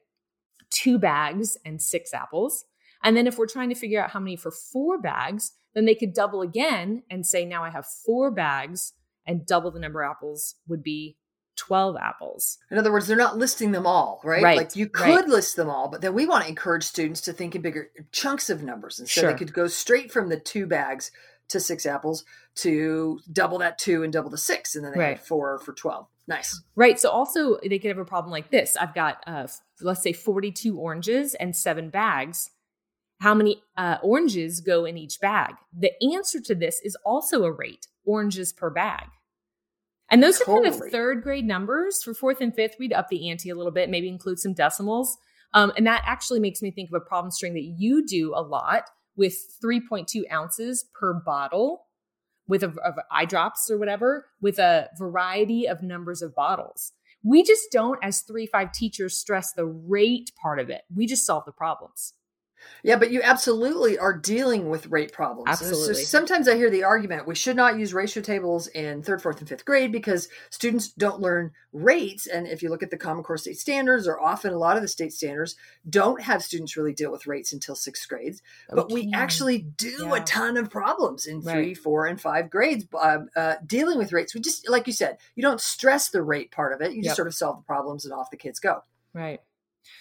two 0.70 1.00
bags 1.00 1.58
and 1.66 1.82
six 1.82 2.14
apples. 2.14 2.66
And 3.04 3.16
then 3.16 3.28
if 3.28 3.38
we're 3.38 3.48
trying 3.48 3.70
to 3.70 3.76
figure 3.76 4.04
out 4.04 4.12
how 4.12 4.20
many 4.20 4.36
for 4.36 4.52
four 4.52 5.00
bags, 5.00 5.54
then 5.74 5.86
they 5.86 5.96
could 5.96 6.14
double 6.14 6.42
again 6.42 7.04
and 7.10 7.26
say, 7.26 7.46
now 7.46 7.64
I 7.64 7.70
have 7.70 7.86
four 7.86 8.32
bags 8.32 8.94
and 9.26 9.46
double 9.46 9.72
the 9.72 9.80
number 9.80 10.02
of 10.02 10.12
apples 10.12 10.56
would 10.68 10.84
be 10.84 11.18
12 11.58 11.98
apples. 11.98 12.58
In 12.72 12.78
other 12.78 12.92
words, 12.92 13.08
they're 13.08 13.18
not 13.18 13.38
listing 13.38 13.72
them 13.72 13.86
all, 13.86 14.22
right? 14.24 14.44
right. 14.44 14.58
Like 14.58 14.76
you 14.76 14.88
could 14.88 15.04
right. 15.04 15.28
list 15.28 15.56
them 15.56 15.70
all, 15.70 15.88
but 15.88 16.02
then 16.02 16.14
we 16.14 16.26
want 16.26 16.44
to 16.44 16.50
encourage 16.50 16.84
students 16.84 17.22
to 17.22 17.34
think 17.34 17.56
in 17.56 17.62
bigger 17.62 17.90
chunks 18.12 18.50
of 18.50 18.64
numbers. 18.64 19.00
And 19.00 19.10
so 19.10 19.22
sure. 19.22 19.32
they 19.32 19.38
could 19.38 19.54
go 19.54 19.68
straight 19.68 20.12
from 20.12 20.30
the 20.30 20.40
two 20.40 20.66
bags 20.66 21.12
to 21.50 21.60
six 21.60 21.86
apples 21.86 22.26
to 22.56 23.20
double 23.32 23.58
that 23.60 23.78
two 23.78 24.04
and 24.04 24.12
double 24.12 24.30
the 24.30 24.38
six. 24.38 24.76
And 24.76 24.84
then 24.84 24.94
they 24.94 25.00
right. 25.00 25.20
four 25.20 25.60
for 25.60 25.74
12. 25.74 26.08
Nice. 26.28 26.62
Right. 26.76 27.00
So 27.00 27.10
also 27.10 27.58
they 27.62 27.80
could 27.80 27.90
have 27.90 27.98
a 27.98 28.06
problem 28.06 28.32
like 28.32 28.52
this. 28.52 28.76
I've 28.76 28.94
got 28.94 29.24
uh 29.26 29.48
let's 29.82 30.04
say 30.04 30.14
42 30.14 30.78
oranges 30.78 31.36
and 31.36 31.56
7 31.56 31.90
bags. 31.90 32.52
How 33.20 33.34
many 33.34 33.64
uh, 33.76 33.98
oranges 34.04 34.60
go 34.60 34.86
in 34.86 34.96
each 34.96 35.20
bag? 35.20 35.56
The 35.76 35.92
answer 36.14 36.40
to 36.42 36.54
this 36.54 36.80
is 36.84 36.96
also 37.04 37.46
a 37.46 37.52
rate, 37.52 37.88
oranges 38.06 38.54
per 38.54 38.70
bag. 38.70 39.08
And 40.10 40.22
those 40.22 40.38
totally. 40.38 40.68
are 40.68 40.72
kind 40.72 40.84
of 40.84 40.92
third 40.92 41.24
grade 41.24 41.46
numbers. 41.46 42.04
For 42.04 42.14
fourth 42.14 42.42
and 42.42 42.56
fifth, 42.56 42.76
we'd 42.80 42.94
up 42.94 43.10
the 43.10 43.30
ante 43.30 43.50
a 43.50 43.56
little 43.56 43.72
bit, 43.72 43.90
maybe 43.90 44.08
include 44.08 44.40
some 44.40 44.54
decimals. 44.54 45.18
Um, 45.54 45.74
and 45.76 45.88
that 45.88 46.04
actually 46.06 46.40
makes 46.40 46.62
me 46.62 46.72
think 46.72 46.90
of 46.90 46.94
a 46.94 47.06
problem 47.06 47.32
string 47.32 47.54
that 47.56 47.64
you 47.64 48.06
do 48.06 48.34
a 48.36 48.42
lot 48.42 48.90
with 49.18 49.36
3.2 49.64 50.24
ounces 50.32 50.86
per 50.94 51.14
bottle 51.14 51.88
with 52.48 52.64
a, 52.64 52.74
of 52.86 52.96
eye 53.12 53.26
drops 53.26 53.70
or 53.70 53.78
whatever 53.78 54.28
with 54.42 54.58
a 54.60 54.90
variety 54.98 55.68
of 55.68 55.84
numbers 55.84 56.22
of 56.22 56.34
bottles. 56.34 56.94
We 57.24 57.44
just 57.44 57.72
don't, 57.72 58.00
as 58.02 58.22
three 58.22 58.46
five 58.46 58.72
teachers, 58.72 59.18
stress 59.18 59.52
the 59.52 59.66
rate 59.66 60.32
part 60.42 60.60
of 60.60 60.70
it. 60.70 60.84
We 60.96 61.08
just 61.08 61.26
solve 61.26 61.44
the 61.46 61.52
problems. 61.52 62.14
Yeah, 62.84 62.96
but 62.98 63.12
you 63.12 63.22
absolutely 63.22 63.98
are 63.98 64.14
dealing 64.18 64.70
with 64.70 64.88
rate 64.88 65.12
problems. 65.12 65.50
Absolutely. 65.50 65.94
So 65.96 66.02
sometimes 66.02 66.48
I 66.48 66.56
hear 66.56 66.70
the 66.70 66.84
argument 66.84 67.28
we 67.28 67.36
should 67.36 67.56
not 67.56 67.78
use 67.78 67.94
ratio 67.94 68.22
tables 68.24 68.68
in 68.68 69.04
third, 69.04 69.22
fourth, 69.22 69.40
and 69.40 69.48
fifth 69.50 69.66
grade 69.66 69.92
because 69.92 70.28
students 70.50 70.90
don't 70.90 71.20
learn 71.22 71.52
rates. 71.74 72.28
And 72.28 72.48
if 72.48 72.62
you 72.64 72.70
look 72.70 72.84
at 72.84 72.90
the 72.92 72.98
Common 72.98 73.24
Core 73.24 73.38
state 73.38 73.58
standards, 73.60 74.08
or 74.08 74.20
often 74.22 74.54
a 74.54 74.58
lot 74.58 74.76
of 74.76 74.82
the 74.82 74.88
state 74.88 75.14
standards 75.14 75.56
don't 75.90 76.22
have 76.22 76.44
students 76.44 76.76
really 76.78 76.94
deal 76.94 77.12
with 77.12 77.28
rates 77.28 77.54
until 77.54 77.76
sixth 77.76 78.08
grades. 78.08 78.42
But 78.70 78.92
we 78.92 79.12
actually 79.14 79.60
do 79.60 80.08
Yeah. 80.08 80.16
a 80.16 80.24
ton 80.24 80.58
of 80.58 80.70
problems 80.70 81.26
in 81.26 81.42
three, 81.42 81.52
Right. 81.54 81.78
four, 81.78 82.06
and 82.06 82.20
five 82.20 82.50
grades 82.50 82.86
uh, 82.94 83.20
uh, 83.36 83.56
dealing 83.66 83.98
with 83.98 84.12
rates. 84.14 84.34
We 84.34 84.42
just, 84.42 84.70
like 84.70 84.88
you 84.88 84.94
said, 84.94 85.18
you 85.36 85.42
don't 85.44 85.62
stress 85.62 86.10
the 86.10 86.22
rate 86.22 86.52
part 86.52 86.74
of 86.74 86.82
it. 86.82 86.94
You 86.94 87.04
just 87.04 87.16
sort 87.16 87.28
of 87.28 87.36
solve 87.36 87.58
the 87.58 87.64
problems 87.64 88.06
and 88.06 88.14
off 88.14 88.30
the 88.32 88.38
kids 88.38 88.60
go. 88.60 88.84
Right. 89.14 89.42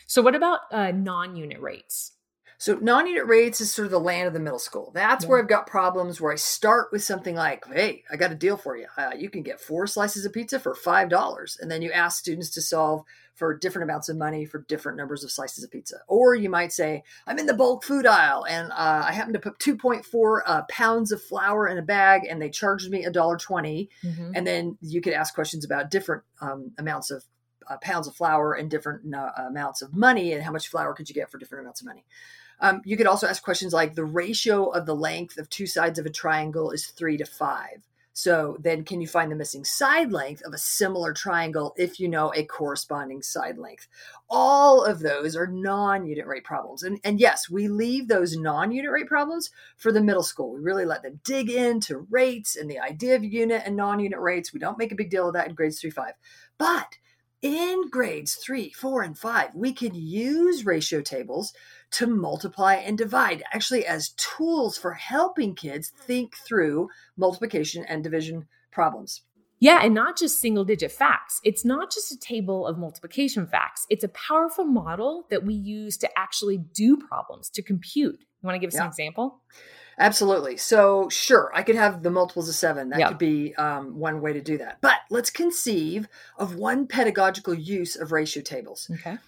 So, 0.07 0.21
what 0.23 0.35
about 0.35 0.61
uh, 0.73 0.91
non 0.91 1.37
unit 1.37 1.61
rates? 1.61 2.13
So 2.59 2.75
non-unit 2.75 3.27
rates 3.27 3.61
is 3.61 3.73
sort 3.73 3.87
of 3.87 3.93
the 3.93 4.01
land 4.01 4.27
of 4.27 4.33
the 4.33 4.41
middle 4.41 4.59
school. 4.59 4.91
That's 4.95 5.25
Yeah. 5.25 5.31
where 5.31 5.39
I've 5.41 5.49
got 5.49 5.67
problems 5.67 6.21
where 6.21 6.33
I 6.33 6.37
start 6.37 6.91
with 6.91 7.05
something 7.05 7.35
like, 7.35 7.67
"Hey, 7.67 8.05
I 8.11 8.17
got 8.17 8.33
a 8.33 8.35
deal 8.35 8.57
for 8.57 8.77
you. 8.77 8.87
Uh, 8.97 9.13
you 9.17 9.29
can 9.31 9.43
get 9.43 9.61
four 9.61 9.87
slices 9.87 10.25
of 10.25 10.33
pizza 10.33 10.59
for 10.59 10.75
five 10.75 11.09
dollars," 11.09 11.59
and 11.61 11.71
then 11.71 11.83
you 11.83 11.93
ask 11.93 12.19
students 12.19 12.51
to 12.51 12.63
solve 12.63 13.05
for 13.35 13.53
different 13.53 13.85
amounts 13.91 14.09
of 14.09 14.17
money 14.17 14.47
for 14.47 14.61
different 14.67 14.97
numbers 14.97 15.23
of 15.23 15.31
slices 15.31 15.63
of 15.63 15.71
pizza. 15.71 15.99
Or 16.09 16.35
you 16.35 16.49
might 16.49 16.73
say, 16.73 17.05
"I'm 17.27 17.39
in 17.39 17.45
the 17.45 17.53
bulk 17.53 17.85
food 17.85 18.07
aisle, 18.07 18.47
and 18.49 18.73
uh, 18.73 19.05
I 19.07 19.13
happen 19.13 19.35
to 19.35 19.39
put 19.39 19.59
2.4 19.59 20.43
uh, 20.47 20.63
pounds 20.71 21.13
of 21.13 21.23
flour 21.23 21.69
in 21.69 21.77
a 21.77 21.83
bag, 21.83 22.23
and 22.27 22.41
they 22.41 22.49
charged 22.49 22.91
me 22.91 23.05
a 23.05 23.11
dollar 23.11 23.37
twenty." 23.37 23.91
And 24.35 24.47
then 24.47 24.79
you 24.81 25.03
could 25.03 25.13
ask 25.13 25.35
questions 25.35 25.65
about 25.67 25.91
different 25.91 26.23
um, 26.41 26.73
amounts 26.79 27.11
of 27.11 27.25
uh, 27.69 27.77
pounds 27.79 28.07
of 28.07 28.15
flour 28.15 28.55
and 28.55 28.71
different 28.71 29.15
uh, 29.15 29.31
amounts 29.49 29.83
of 29.83 29.95
money, 29.95 30.33
and 30.33 30.43
how 30.43 30.53
much 30.53 30.69
flour 30.69 30.95
could 30.95 31.09
you 31.09 31.15
get 31.15 31.31
for 31.31 31.39
different 31.39 31.65
amounts 31.65 31.81
of 31.81 31.87
money. 31.87 32.05
Um, 32.61 32.81
you 32.85 32.97
could 32.97 33.07
also 33.07 33.27
ask 33.27 33.43
questions 33.43 33.73
like 33.73 33.95
the 33.95 34.05
ratio 34.05 34.69
of 34.71 34.87
the 34.87 34.95
length 34.95 35.39
of 35.39 35.51
two 35.51 35.67
sides 35.67 35.99
of 35.99 36.07
a 36.07 36.11
triangle 36.11 36.71
is 36.71 36.87
three 36.87 37.17
to 37.19 37.27
five. 37.27 37.83
So 38.15 38.57
then, 38.61 38.83
can 38.85 39.03
you 39.03 39.07
find 39.07 39.31
the 39.31 39.37
missing 39.37 39.63
side 39.63 40.11
length 40.11 40.41
of 40.47 40.55
a 40.55 40.59
similar 40.59 41.13
triangle 41.13 41.75
if 41.77 42.01
you 42.01 42.09
know 42.09 42.33
a 42.35 42.45
corresponding 42.45 43.21
side 43.21 43.59
length? 43.59 43.89
All 44.31 44.83
of 44.83 45.01
those 45.01 45.37
are 45.37 45.47
non-unit 45.47 46.27
rate 46.27 46.45
problems, 46.45 46.83
and 46.83 46.99
and 47.05 47.21
yes, 47.21 47.51
we 47.51 47.69
leave 47.69 48.09
those 48.09 48.35
non-unit 48.35 48.91
rate 48.91 49.07
problems 49.07 49.51
for 49.77 49.93
the 49.93 50.01
middle 50.01 50.23
school. 50.23 50.55
We 50.55 50.61
really 50.61 50.87
let 50.87 51.03
them 51.03 51.21
dig 51.25 51.51
into 51.51 52.07
rates 52.09 52.57
and 52.57 52.71
the 52.71 52.79
idea 52.79 53.17
of 53.17 53.23
unit 53.23 53.65
and 53.67 53.77
non-unit 53.77 54.19
rates. 54.19 54.51
We 54.51 54.61
don't 54.61 54.79
make 54.79 54.93
a 54.93 54.97
big 54.97 55.11
deal 55.11 55.29
of 55.29 55.35
that 55.35 55.49
in 55.49 55.55
grades 55.55 55.79
three, 55.79 55.91
five, 55.91 56.15
but 56.57 56.97
in 57.43 57.89
grades 57.91 58.35
three, 58.35 58.71
four, 58.73 59.03
and 59.03 59.17
five, 59.17 59.51
we 59.55 59.73
can 59.73 59.95
use 59.95 60.67
ratio 60.67 61.01
tables 61.01 61.53
to 61.93 62.07
multiply 62.07 62.75
and 62.75 62.97
divide, 62.99 63.43
actually, 63.53 63.87
as 63.87 64.15
tools 64.17 64.77
for 64.79 64.93
helping 64.93 65.55
kids 65.55 65.91
think 65.91 66.37
through 66.37 66.89
multiplication 67.17 67.85
and 67.89 68.03
division 68.03 68.47
problems. 68.73 69.23
Yeah, 69.59 69.81
and 69.83 69.95
not 69.95 70.19
just 70.19 70.41
single 70.41 70.65
digit 70.65 70.93
facts. 70.93 71.41
It's 71.43 71.65
not 71.65 71.91
just 71.91 72.13
a 72.13 72.19
table 72.19 72.67
of 72.67 72.79
multiplication 72.79 73.47
facts. 73.47 73.87
It's 73.89 74.05
a 74.05 74.09
powerful 74.09 74.67
model 74.67 75.27
that 75.31 75.45
we 75.45 75.55
use 75.55 75.97
to 75.99 76.19
actually 76.19 76.59
do 76.59 76.99
problems, 76.99 77.49
to 77.51 77.63
compute. 77.63 78.25
Want 78.47 78.55
to 78.57 78.59
give 78.61 78.69
us 78.69 78.81
an 78.81 78.87
example? 78.87 79.41
Absolutely. 79.99 80.57
So, 80.59 81.09
sure, 81.09 81.51
I 81.55 81.63
could 81.63 81.77
have 81.77 82.03
the 82.03 82.11
multiples 82.11 82.49
of 82.49 82.55
seven. 82.55 82.91
That 82.91 82.99
Yeah. 82.99 83.09
could 83.09 83.19
be 83.19 83.55
um, 83.57 83.99
one 83.99 84.21
way 84.21 84.33
to 84.35 84.43
do 84.43 84.59
that. 84.59 84.79
But 84.83 84.99
let's 85.11 85.31
conceive 85.31 86.07
of 86.39 86.55
one 86.57 86.87
pedagogical 86.87 87.55
use 87.55 87.97
of 87.97 88.13
ratio 88.13 88.43
tables. 88.43 88.91
Okay. 88.93 89.19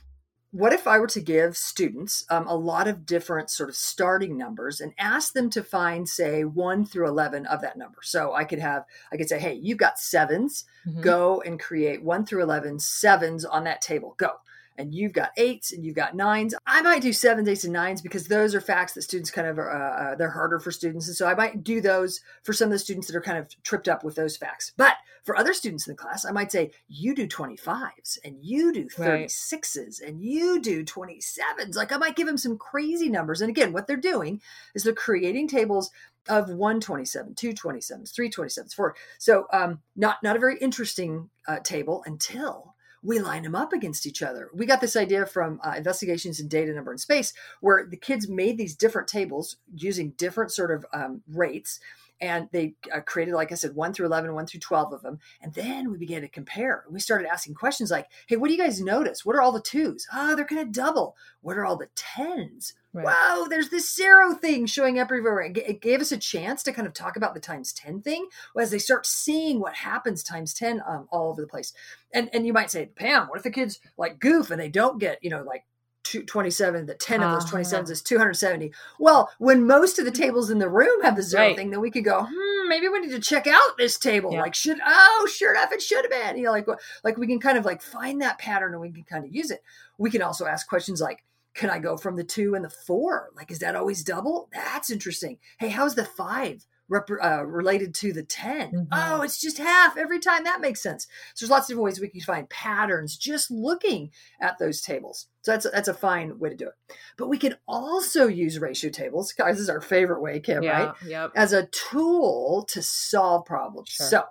what 0.50 0.72
if 0.72 0.86
I 0.86 0.98
were 0.98 1.06
to 1.08 1.20
give 1.20 1.58
students 1.58 2.24
um, 2.30 2.46
a 2.48 2.56
lot 2.56 2.88
of 2.88 3.04
different 3.04 3.50
sort 3.50 3.68
of 3.68 3.76
starting 3.76 4.38
numbers 4.38 4.80
and 4.80 4.94
ask 4.98 5.34
them 5.34 5.50
to 5.50 5.62
find, 5.62 6.08
say, 6.08 6.42
one 6.42 6.86
through 6.86 7.06
11 7.06 7.44
of 7.44 7.60
that 7.60 7.76
number? 7.76 7.98
So 8.02 8.32
I 8.32 8.44
could 8.44 8.58
have, 8.58 8.84
I 9.12 9.18
could 9.18 9.28
say, 9.28 9.38
hey, 9.38 9.52
you've 9.62 9.76
got 9.76 9.98
7s 9.98 10.64
Mhm. 10.86 11.02
Go 11.02 11.42
and 11.42 11.60
create 11.60 12.02
one 12.02 12.24
through 12.24 12.42
11 12.42 12.78
sevens 12.78 13.44
on 13.44 13.64
that 13.64 13.82
table. 13.82 14.14
Go. 14.16 14.30
And 14.78 14.94
you've 14.94 15.12
got 15.12 15.32
eights 15.36 15.72
and 15.72 15.84
you've 15.84 15.96
got 15.96 16.14
nines. 16.14 16.54
I 16.66 16.80
might 16.80 17.02
do 17.02 17.12
sevens, 17.12 17.48
eights, 17.48 17.64
and 17.64 17.72
nines 17.72 18.00
because 18.00 18.28
those 18.28 18.54
are 18.54 18.60
facts 18.60 18.94
that 18.94 19.02
students 19.02 19.30
kind 19.30 19.48
of, 19.48 19.58
uh, 19.58 19.62
uh, 19.62 20.14
they're 20.14 20.30
harder 20.30 20.60
for 20.60 20.70
students. 20.70 21.08
And 21.08 21.16
so 21.16 21.26
I 21.26 21.34
might 21.34 21.64
do 21.64 21.80
those 21.80 22.20
for 22.44 22.52
some 22.52 22.66
of 22.66 22.72
the 22.72 22.78
students 22.78 23.08
that 23.08 23.16
are 23.16 23.20
kind 23.20 23.38
of 23.38 23.48
tripped 23.64 23.88
up 23.88 24.04
with 24.04 24.14
those 24.14 24.36
facts. 24.36 24.72
But 24.76 24.94
for 25.24 25.36
other 25.36 25.52
students 25.52 25.86
in 25.86 25.92
the 25.92 25.96
class, 25.98 26.24
I 26.24 26.30
might 26.30 26.52
say, 26.52 26.70
you 26.86 27.14
do 27.14 27.26
25s 27.26 28.18
and 28.24 28.36
you 28.40 28.72
do 28.72 28.88
Right. 28.96 29.28
36s 29.28 30.00
and 30.00 30.22
you 30.22 30.60
do 30.60 30.84
27s. 30.84 31.74
Like 31.74 31.92
I 31.92 31.98
might 31.98 32.16
give 32.16 32.26
them 32.26 32.38
some 32.38 32.56
crazy 32.56 33.08
numbers. 33.08 33.40
And 33.42 33.50
again, 33.50 33.72
what 33.72 33.86
they're 33.86 33.96
doing 33.96 34.40
is 34.74 34.84
they're 34.84 34.94
creating 34.94 35.48
tables 35.48 35.90
of 36.28 36.48
127, 36.48 37.34
227s, 37.34 38.12
327s, 38.12 38.74
4. 38.74 38.94
So 39.18 39.46
um, 39.52 39.80
not, 39.96 40.18
not 40.22 40.36
a 40.36 40.40
very 40.40 40.56
interesting 40.58 41.30
uh, 41.46 41.58
table 41.60 42.02
until 42.06 42.74
we 43.02 43.18
line 43.18 43.42
them 43.42 43.54
up 43.54 43.72
against 43.72 44.06
each 44.06 44.22
other. 44.22 44.50
We 44.52 44.66
got 44.66 44.80
this 44.80 44.96
idea 44.96 45.26
from 45.26 45.60
uh, 45.64 45.74
investigations 45.76 46.40
in 46.40 46.48
data, 46.48 46.72
number, 46.72 46.90
and 46.90 47.00
space, 47.00 47.32
where 47.60 47.86
the 47.86 47.96
kids 47.96 48.28
made 48.28 48.58
these 48.58 48.74
different 48.74 49.08
tables 49.08 49.56
using 49.74 50.10
different 50.16 50.52
sort 50.52 50.70
of 50.70 50.86
um, 50.92 51.22
rates 51.28 51.80
and 52.20 52.48
they 52.52 52.74
uh, 52.92 53.00
created 53.00 53.34
like 53.34 53.52
i 53.52 53.54
said 53.54 53.76
1 53.76 53.92
through 53.92 54.06
11 54.06 54.34
1 54.34 54.46
through 54.46 54.60
12 54.60 54.92
of 54.92 55.02
them 55.02 55.18
and 55.40 55.54
then 55.54 55.90
we 55.90 55.98
began 55.98 56.22
to 56.22 56.28
compare. 56.28 56.84
We 56.90 57.00
started 57.00 57.28
asking 57.30 57.54
questions 57.54 57.90
like 57.90 58.08
hey 58.26 58.36
what 58.36 58.48
do 58.48 58.54
you 58.54 58.62
guys 58.62 58.80
notice? 58.80 59.24
What 59.24 59.36
are 59.36 59.42
all 59.42 59.52
the 59.52 59.60
twos? 59.60 60.06
Oh 60.12 60.34
they're 60.34 60.44
kind 60.44 60.60
of 60.60 60.72
double. 60.72 61.16
What 61.40 61.56
are 61.56 61.64
all 61.64 61.76
the 61.76 61.88
tens 61.94 62.74
Right. 62.94 63.04
wow 63.04 63.46
there's 63.50 63.68
this 63.68 63.94
zero 63.94 64.32
thing 64.34 64.64
showing 64.64 64.98
up 64.98 65.08
everywhere 65.08 65.42
it, 65.42 65.82
gave 65.82 66.00
us 66.00 66.10
a 66.10 66.16
chance 66.16 66.62
to 66.62 66.72
kind 66.72 66.86
of 66.88 66.94
talk 66.94 67.16
about 67.16 67.34
the 67.34 67.40
times 67.40 67.72
10 67.74 68.00
thing 68.00 68.26
as 68.58 68.70
they 68.70 68.78
start 68.78 69.04
seeing 69.04 69.60
what 69.60 69.74
happens 69.74 70.22
times 70.22 70.54
10 70.54 70.82
um, 70.88 71.06
all 71.12 71.30
over 71.30 71.42
the 71.42 71.46
place 71.46 71.74
and 72.14 72.30
and 72.32 72.46
you 72.46 72.52
might 72.54 72.70
say 72.70 72.86
pam 72.96 73.26
what 73.28 73.36
if 73.36 73.42
the 73.42 73.50
kids 73.50 73.78
like 73.98 74.18
goof 74.18 74.50
and 74.50 74.58
they 74.60 74.70
don't 74.70 74.98
get 74.98 75.18
you 75.22 75.28
know 75.28 75.42
like 75.42 75.64
two- 76.02 76.24
27 76.24 76.86
the 76.86 76.94
10 76.94 77.22
of 77.22 77.30
those 77.30 77.44
Uh-huh. 77.52 77.58
27s 77.62 77.90
is 77.90 78.00
270 78.00 78.72
well 78.98 79.30
when 79.38 79.66
most 79.66 79.98
of 79.98 80.06
the 80.06 80.10
tables 80.10 80.48
in 80.48 80.58
the 80.58 80.68
room 80.70 81.02
have 81.02 81.14
the 81.16 81.22
zero 81.22 81.42
Right. 81.48 81.56
thing 81.56 81.68
then 81.70 81.80
we 81.82 81.90
could 81.90 82.04
go 82.04 82.26
hmm 82.26 82.68
maybe 82.70 82.88
we 82.88 83.00
need 83.00 83.10
to 83.10 83.20
check 83.20 83.46
out 83.46 83.76
this 83.76 83.98
table 83.98 84.32
Yeah. 84.32 84.40
like 84.40 84.54
should 84.54 84.78
oh 84.86 85.28
sure 85.30 85.52
enough 85.54 85.72
it 85.72 85.82
should 85.82 86.04
have 86.04 86.10
been 86.10 86.38
you 86.38 86.44
know 86.44 86.52
like 86.52 86.66
like 87.04 87.18
we 87.18 87.26
can 87.26 87.38
kind 87.38 87.58
of 87.58 87.66
like 87.66 87.82
find 87.82 88.22
that 88.22 88.38
pattern 88.38 88.72
and 88.72 88.80
we 88.80 88.90
can 88.92 89.04
kind 89.04 89.26
of 89.26 89.34
use 89.34 89.50
it 89.50 89.62
we 89.98 90.10
can 90.10 90.22
also 90.22 90.46
ask 90.46 90.66
questions 90.66 91.02
like 91.02 91.22
can 91.58 91.70
i 91.70 91.78
go 91.78 91.96
from 91.96 92.16
the 92.16 92.24
two 92.24 92.54
and 92.54 92.64
the 92.64 92.70
four 92.70 93.30
like 93.36 93.50
is 93.50 93.58
that 93.58 93.74
always 93.76 94.02
double 94.04 94.48
that's 94.52 94.90
interesting 94.90 95.38
hey 95.58 95.68
how's 95.68 95.94
the 95.94 96.04
five 96.04 96.64
rep- 96.88 97.10
uh, 97.22 97.44
related 97.44 97.94
to 97.94 98.12
the 98.12 98.22
10 98.22 98.70
Mhm. 98.72 98.86
oh 98.92 99.22
it's 99.22 99.40
just 99.40 99.58
half 99.58 99.96
every 99.96 100.18
time 100.20 100.44
that 100.44 100.60
makes 100.60 100.80
sense 100.82 101.06
so 101.34 101.44
there's 101.44 101.50
lots 101.50 101.64
of 101.64 101.68
different 101.68 101.84
ways 101.84 102.00
we 102.00 102.08
can 102.08 102.20
find 102.20 102.48
patterns 102.48 103.16
just 103.16 103.50
looking 103.50 104.10
at 104.40 104.56
those 104.58 104.80
tables 104.80 105.26
so 105.42 105.50
that's 105.52 105.66
a, 105.66 105.70
that's 105.70 105.88
a 105.88 105.94
fine 105.94 106.38
way 106.38 106.48
to 106.50 106.56
do 106.56 106.68
it 106.68 106.96
but 107.18 107.28
we 107.28 107.36
can 107.38 107.56
also 107.66 108.26
use 108.26 108.58
ratio 108.58 108.88
tables 108.90 109.32
guys 109.32 109.56
this 109.56 109.62
is 109.62 109.68
our 109.70 109.80
favorite 109.80 110.22
way 110.22 110.40
kim 110.40 110.62
yeah. 110.62 110.84
right 110.86 110.94
Yep. 111.06 111.32
as 111.34 111.52
a 111.52 111.66
tool 111.66 112.64
to 112.70 112.80
solve 112.82 113.44
problems. 113.44 113.88
Sure. 113.90 114.06
So, 114.06 114.22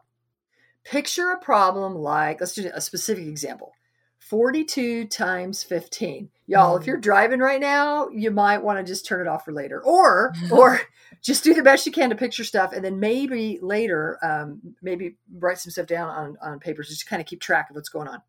picture 0.83 1.31
a 1.31 1.39
problem 1.39 1.95
like 1.95 2.39
let's 2.39 2.53
do 2.55 2.71
a 2.73 2.81
specific 2.81 3.25
example 3.27 3.73
42 4.19 5.05
times 5.05 5.63
15. 5.63 6.29
Y'all, 6.47 6.77
if 6.77 6.83
Mm. 6.83 6.87
you're 6.87 6.97
driving 6.97 7.39
right 7.39 7.59
now, 7.59 8.07
you 8.09 8.31
might 8.31 8.63
want 8.63 8.79
to 8.79 8.83
just 8.83 9.05
turn 9.05 9.19
it 9.21 9.27
off 9.27 9.43
for 9.45 9.51
later 9.51 9.83
or 9.83 10.33
or 10.51 10.81
just 11.21 11.43
do 11.43 11.53
the 11.53 11.61
best 11.61 11.85
you 11.85 11.91
can 11.91 12.09
to 12.09 12.15
picture 12.15 12.43
stuff 12.43 12.71
and 12.73 12.83
then 12.83 12.99
maybe 12.99 13.59
later 13.61 14.17
um, 14.23 14.61
maybe 14.81 15.17
write 15.39 15.57
some 15.59 15.71
stuff 15.71 15.87
down 15.87 16.09
on, 16.09 16.37
on 16.41 16.59
papers 16.59 16.87
just 16.87 17.01
to 17.01 17.05
kind 17.05 17.21
of 17.21 17.25
keep 17.25 17.41
track 17.41 17.69
of 17.69 17.75
what's 17.75 17.89
going 17.89 18.07
on. 18.07 18.21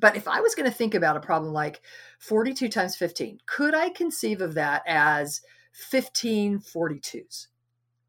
But 0.00 0.16
if 0.16 0.26
I 0.26 0.40
was 0.40 0.56
going 0.56 0.68
to 0.68 0.76
think 0.76 0.94
about 0.94 1.16
a 1.16 1.20
problem 1.20 1.52
like 1.52 1.80
42 2.18 2.68
times 2.68 2.96
15, 2.96 3.38
could 3.46 3.74
I 3.74 3.90
conceive 3.90 4.40
of 4.40 4.54
that 4.54 4.82
as 4.86 5.40
15 5.72 6.58
42s? 6.58 7.46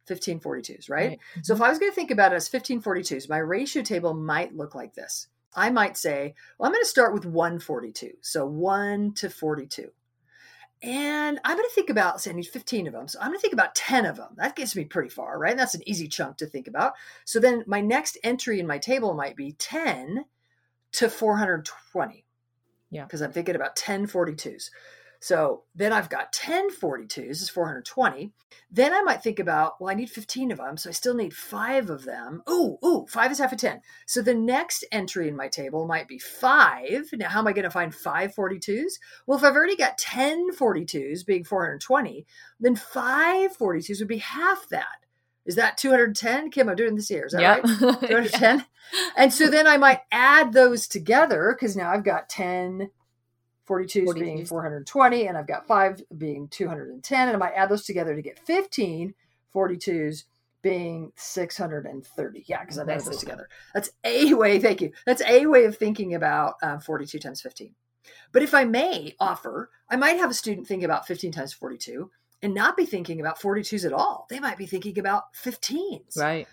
15 0.08 0.40
42s, 0.40 0.90
right? 0.90 1.20
So 1.44 1.54
if 1.54 1.62
I 1.62 1.70
was 1.70 1.80
going 1.80 1.92
to 1.92 1.96
think 1.96 2.12
about 2.12 2.32
it 2.32 2.36
as 2.36 2.50
1542s, 2.50 3.30
my 3.30 3.38
ratio 3.38 3.82
table 3.84 4.14
might 4.14 4.56
look 4.56 4.75
like 4.75 4.94
this. 4.94 5.28
I 5.56 5.70
might 5.70 5.98
say, 5.98 6.36
well, 6.58 6.68
I'm 6.68 6.74
going 6.74 6.84
to 6.84 6.90
start 6.90 7.14
with 7.14 7.26
142. 7.26 8.12
So 8.22 8.46
1 8.46 9.14
to 9.16 9.30
42. 9.30 9.90
And 10.84 11.40
I'm 11.44 11.58
going 11.58 11.68
to 11.68 11.74
think 11.74 11.90
about, 11.90 12.22
say, 12.22 12.32
I 12.32 12.34
need 12.34 12.48
15 12.48 12.88
of 12.88 12.94
them. 12.94 13.08
So 13.08 13.20
I'm 13.20 13.30
going 13.30 13.38
to 13.38 13.42
think 13.42 13.54
about 13.54 13.74
10 13.76 14.06
of 14.06 14.18
them. 14.18 14.36
That 14.36 14.56
gets 14.56 14.76
me 14.76 14.86
pretty 14.86 15.10
far, 15.10 15.40
right? 15.40 15.58
That's 15.58 15.74
an 15.74 15.88
easy 15.88 16.08
chunk 16.08 16.38
to 16.38 16.46
think 16.46 16.68
about. 16.68 16.94
So 17.24 17.40
then 17.40 17.64
my 17.66 17.82
next 17.82 18.18
entry 18.24 18.60
in 18.60 18.68
my 18.68 18.78
table 18.78 19.14
might 19.14 19.36
be 19.36 19.54
10 19.54 20.26
to 20.94 21.10
420. 21.10 22.26
Yeah. 22.92 23.04
Because 23.04 23.22
I'm 23.22 23.32
thinking 23.32 23.56
about 23.56 23.76
10 23.76 24.08
42s. 24.08 24.70
So 25.25 25.63
then 25.74 25.91
I've 25.91 26.12
got 26.12 26.32
10 26.34 26.70
42s, 26.70 27.32
is 27.32 27.50
420. 27.50 28.32
Then 28.70 28.94
I 28.94 29.01
might 29.01 29.24
think 29.24 29.39
about, 29.39 29.82
well, 29.82 29.89
I 29.89 29.96
need 29.96 30.12
15 30.12 30.51
of 30.51 30.60
them, 30.60 30.77
so 30.77 30.91
I 30.91 30.94
still 30.94 31.15
need 31.15 31.34
five 31.34 31.89
of 31.89 32.05
them. 32.05 32.44
Ooh, 32.48 32.77
ooh, 32.86 33.08
five 33.10 33.32
is 33.32 33.39
half 33.39 33.51
a 33.51 33.55
10. 33.55 33.82
So 34.05 34.22
the 34.22 34.36
next 34.36 34.86
entry 34.91 35.27
in 35.27 35.36
my 35.36 35.48
table 35.48 35.88
might 35.88 36.08
be 36.08 36.20
five. 36.20 37.10
Now, 37.13 37.29
how 37.29 37.39
am 37.39 37.48
I 37.48 37.53
going 37.53 37.63
to 37.63 37.72
find 37.72 37.91
five 37.96 38.36
42s? 38.36 39.00
Well, 39.25 39.39
if 39.39 39.44
I've 39.44 39.55
already 39.55 39.75
got 39.75 39.98
10 39.98 40.51
42s 40.51 41.25
being 41.25 41.44
420, 41.44 42.27
then 42.60 42.75
five 42.75 43.58
42s 43.58 43.98
would 43.98 44.08
be 44.08 44.20
half 44.20 44.70
that. 44.70 45.08
Is 45.48 45.55
that 45.55 45.79
210? 45.79 46.51
Kim, 46.51 46.70
I'm 46.70 46.75
doing 46.75 46.94
this 46.94 47.10
here. 47.10 47.25
Is 47.25 47.32
that 47.32 47.41
Yep. 47.41 47.63
right? 47.63 48.00
210? 48.10 48.63
And 49.17 49.34
so 49.34 49.50
then 49.50 49.65
I 49.65 49.77
might 49.77 50.01
add 50.12 50.53
those 50.53 50.88
together 50.88 51.55
because 51.58 51.75
now 51.75 51.89
I've 51.89 52.03
got 52.03 52.29
10 52.29 52.91
42s 53.67 54.13
being 54.15 54.45
420 54.45 55.27
and 55.27 55.38
I've 55.38 55.48
got 55.48 55.67
5 55.67 56.03
being 56.17 56.48
210 56.50 57.27
and 57.27 57.36
I 57.36 57.39
might 57.39 57.53
add 57.55 57.69
those 57.69 57.84
together 57.84 58.15
to 58.15 58.22
get 58.22 58.39
15 58.39 59.13
42s 59.53 60.25
being 60.62 61.12
630. 61.15 62.43
Yeah, 62.48 62.62
because 62.62 62.79
I've 62.79 62.89
added 62.89 63.05
those 63.05 63.17
together. 63.17 63.48
That's 63.74 63.91
a 64.03 64.34
way, 64.34 64.60
thank 64.60 64.81
you. 64.81 64.91
That's 65.05 65.22
a 65.22 65.45
way 65.45 65.65
of 65.65 65.77
thinking 65.77 66.15
about 66.15 66.55
um, 66.62 66.79
42 66.79 67.19
times 67.19 67.41
15. 67.41 67.74
But 68.31 68.43
if 68.43 68.53
I 68.53 68.65
may 68.65 69.15
offer, 69.19 69.69
I 69.89 69.95
might 69.95 70.17
have 70.17 70.31
a 70.31 70.34
student 70.34 70.67
think 70.67 70.84
about 70.84 71.07
15 71.07 71.31
times 71.31 71.53
42 71.53 72.10
and 72.41 72.53
not 72.53 72.75
be 72.75 72.86
thinking 72.86 73.19
about 73.19 73.39
42s 73.39 73.86
at 73.86 73.93
all. 73.93 74.27
They 74.29 74.39
might 74.39 74.57
be 74.57 74.65
thinking 74.65 75.00
about 75.00 75.34
15s. 75.36 76.17
Right. 76.17 76.48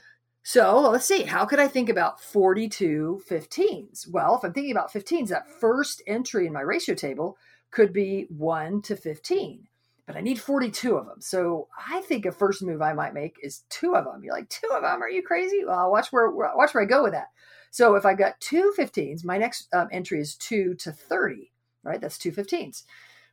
So 0.45 0.81
let's 0.91 1.07
see, 1.07 1.23
how 1.23 1.45
could 1.45 1.61
I 1.61 1.69
think 1.69 1.89
about 1.89 2.21
42 2.21 3.23
15s? 3.29 4.11
Well, 4.11 4.37
if 4.37 4.45
I'm 4.45 4.53
thinking 4.53 4.73
about 4.73 4.93
15s, 4.93 5.29
that 5.29 5.49
first 5.49 6.03
entry 6.07 6.47
in 6.47 6.53
my 6.53 6.63
ratio 6.63 6.97
table 6.97 7.39
could 7.71 7.93
be 7.93 8.27
1 8.29 8.83
to 8.83 8.97
15, 8.97 9.69
but 10.05 10.17
I 10.17 10.21
need 10.21 10.41
42 10.41 10.97
of 10.97 11.07
them. 11.07 11.21
So 11.21 11.69
I 11.89 12.01
think 12.03 12.27
a 12.27 12.33
first 12.33 12.61
move 12.61 12.83
I 12.83 12.93
might 12.93 13.15
make 13.15 13.37
is 13.41 13.63
two 13.71 13.95
of 13.95 14.05
them. 14.05 14.25
You're 14.25 14.35
like, 14.35 14.49
two 14.49 14.69
of 14.73 14.83
them? 14.83 15.01
Are 15.01 15.09
you 15.09 15.23
crazy? 15.23 15.65
Well, 15.65 15.93
watch 15.93 16.09
where, 16.11 16.29
watch 16.31 16.75
where 16.75 16.83
I 16.83 16.87
go 16.87 17.05
with 17.05 17.13
that. 17.13 17.29
So 17.71 17.95
if 17.95 18.05
I've 18.05 18.19
got 18.19 18.41
two 18.41 18.75
15s, 18.77 19.25
my 19.25 19.39
next 19.39 19.73
um, 19.73 19.89
entry 19.93 20.21
is 20.21 20.35
2 20.35 20.75
to 20.75 20.91
30, 20.91 21.53
right? 21.85 22.01
That's 22.01 22.19
two 22.19 22.33
15s. 22.33 22.83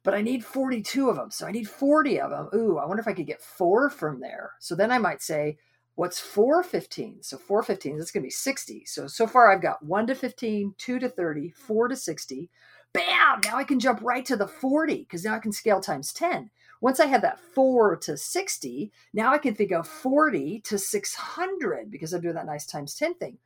But 0.03 0.13
I 0.13 0.21
need 0.21 0.45
42 0.45 1.09
of 1.09 1.15
them. 1.15 1.31
So 1.31 1.47
I 1.47 1.51
need 1.51 1.67
40 1.67 2.21
of 2.21 2.29
them. 2.29 2.49
Ooh, 2.53 2.77
I 2.77 2.85
wonder 2.85 3.01
if 3.01 3.07
I 3.07 3.13
could 3.13 3.27
get 3.27 3.41
four 3.41 3.89
from 3.89 4.21
there. 4.21 4.51
So 4.59 4.75
then 4.75 4.91
I 4.91 4.99
might 4.99 5.21
say, 5.21 5.57
What's 5.99 6.17
415? 6.21 7.23
So 7.23 7.37
4 7.37 7.61
15, 7.61 7.97
that's 7.97 8.11
going 8.11 8.21
to 8.21 8.27
be 8.27 8.31
60. 8.31 8.85
So, 8.85 9.05
so 9.07 9.27
far 9.27 9.51
I've 9.51 9.61
got 9.61 9.83
1 9.83 10.07
to 10.07 10.15
15, 10.15 10.75
2 10.77 10.97
to 10.99 11.09
30, 11.09 11.49
4 11.49 11.87
to 11.89 11.95
60. 11.97 12.49
Bam! 12.93 13.41
Now 13.43 13.57
I 13.57 13.65
can 13.65 13.81
jump 13.81 13.99
right 14.01 14.23
to 14.23 14.37
the 14.37 14.47
40 14.47 14.99
because 14.99 15.25
now 15.25 15.35
I 15.35 15.39
can 15.39 15.51
scale 15.51 15.81
times 15.81 16.13
10. 16.13 16.51
Once 16.79 17.01
I 17.01 17.07
have 17.07 17.21
that 17.23 17.41
4 17.41 17.97
to 17.97 18.15
60, 18.15 18.93
now 19.13 19.33
I 19.33 19.39
can 19.39 19.53
think 19.53 19.73
of 19.73 19.89
40 19.89 20.61
to 20.61 20.77
600 20.77 21.91
because 21.91 22.13
I'm 22.13 22.21
doing 22.21 22.35
that 22.35 22.45
nice 22.45 22.65
times 22.65 22.95
10 22.95 23.15
thing. 23.15 23.37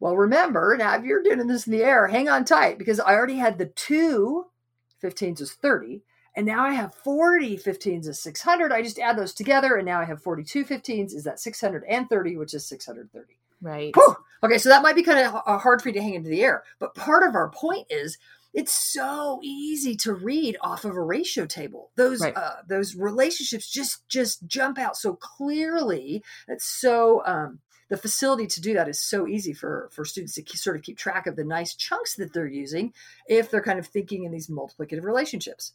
Well, 0.00 0.16
remember, 0.16 0.74
now 0.78 0.96
if 0.96 1.04
you're 1.04 1.22
doing 1.22 1.46
this 1.46 1.66
in 1.66 1.74
the 1.74 1.84
air, 1.84 2.06
hang 2.06 2.30
on 2.30 2.46
tight 2.46 2.78
because 2.78 2.98
I 2.98 3.12
already 3.12 3.36
had 3.36 3.58
the 3.58 3.66
two 3.66 4.46
15s 5.02 5.42
is 5.42 5.52
30. 5.52 6.00
And 6.38 6.46
now 6.46 6.62
I 6.64 6.72
have 6.72 6.94
40 6.94 7.56
15s 7.58 8.06
is 8.06 8.20
600. 8.20 8.70
I 8.70 8.80
just 8.80 9.00
add 9.00 9.18
those 9.18 9.34
together, 9.34 9.74
and 9.74 9.84
now 9.84 9.98
I 10.00 10.04
have 10.04 10.22
42 10.22 10.64
15s 10.64 11.12
is 11.12 11.24
that 11.24 11.40
630, 11.40 12.36
which 12.36 12.54
is 12.54 12.64
630. 12.64 13.36
Right. 13.60 13.92
Whew! 13.96 14.16
Okay, 14.44 14.58
so 14.58 14.68
that 14.68 14.84
might 14.84 14.94
be 14.94 15.02
kind 15.02 15.18
of 15.18 15.34
h- 15.34 15.42
hard 15.60 15.82
for 15.82 15.88
you 15.88 15.94
to 15.94 16.00
hang 16.00 16.14
into 16.14 16.30
the 16.30 16.44
air, 16.44 16.62
but 16.78 16.94
part 16.94 17.26
of 17.26 17.34
our 17.34 17.48
point 17.50 17.88
is 17.90 18.18
it's 18.54 18.72
so 18.72 19.40
easy 19.42 19.96
to 19.96 20.12
read 20.12 20.56
off 20.60 20.84
of 20.84 20.94
a 20.94 21.02
ratio 21.02 21.44
table. 21.44 21.90
Those 21.96 22.20
Right. 22.20 22.36
uh, 22.36 22.58
those 22.68 22.94
relationships 22.94 23.68
just 23.68 24.06
just 24.06 24.46
jump 24.46 24.78
out 24.78 24.96
so 24.96 25.14
clearly. 25.16 26.22
It's 26.46 26.64
so 26.64 27.20
um, 27.26 27.58
the 27.88 27.96
facility 27.96 28.46
to 28.46 28.60
do 28.60 28.74
that 28.74 28.88
is 28.88 29.00
so 29.00 29.26
easy 29.26 29.54
for 29.54 29.88
for 29.90 30.04
students 30.04 30.34
to 30.34 30.56
sort 30.56 30.76
of 30.76 30.82
keep 30.82 30.98
track 30.98 31.26
of 31.26 31.34
the 31.34 31.42
nice 31.42 31.74
chunks 31.74 32.14
that 32.14 32.32
they're 32.32 32.46
using 32.46 32.92
if 33.28 33.50
they're 33.50 33.60
kind 33.60 33.80
of 33.80 33.88
thinking 33.88 34.22
in 34.22 34.30
these 34.30 34.46
multiplicative 34.46 35.02
relationships. 35.02 35.72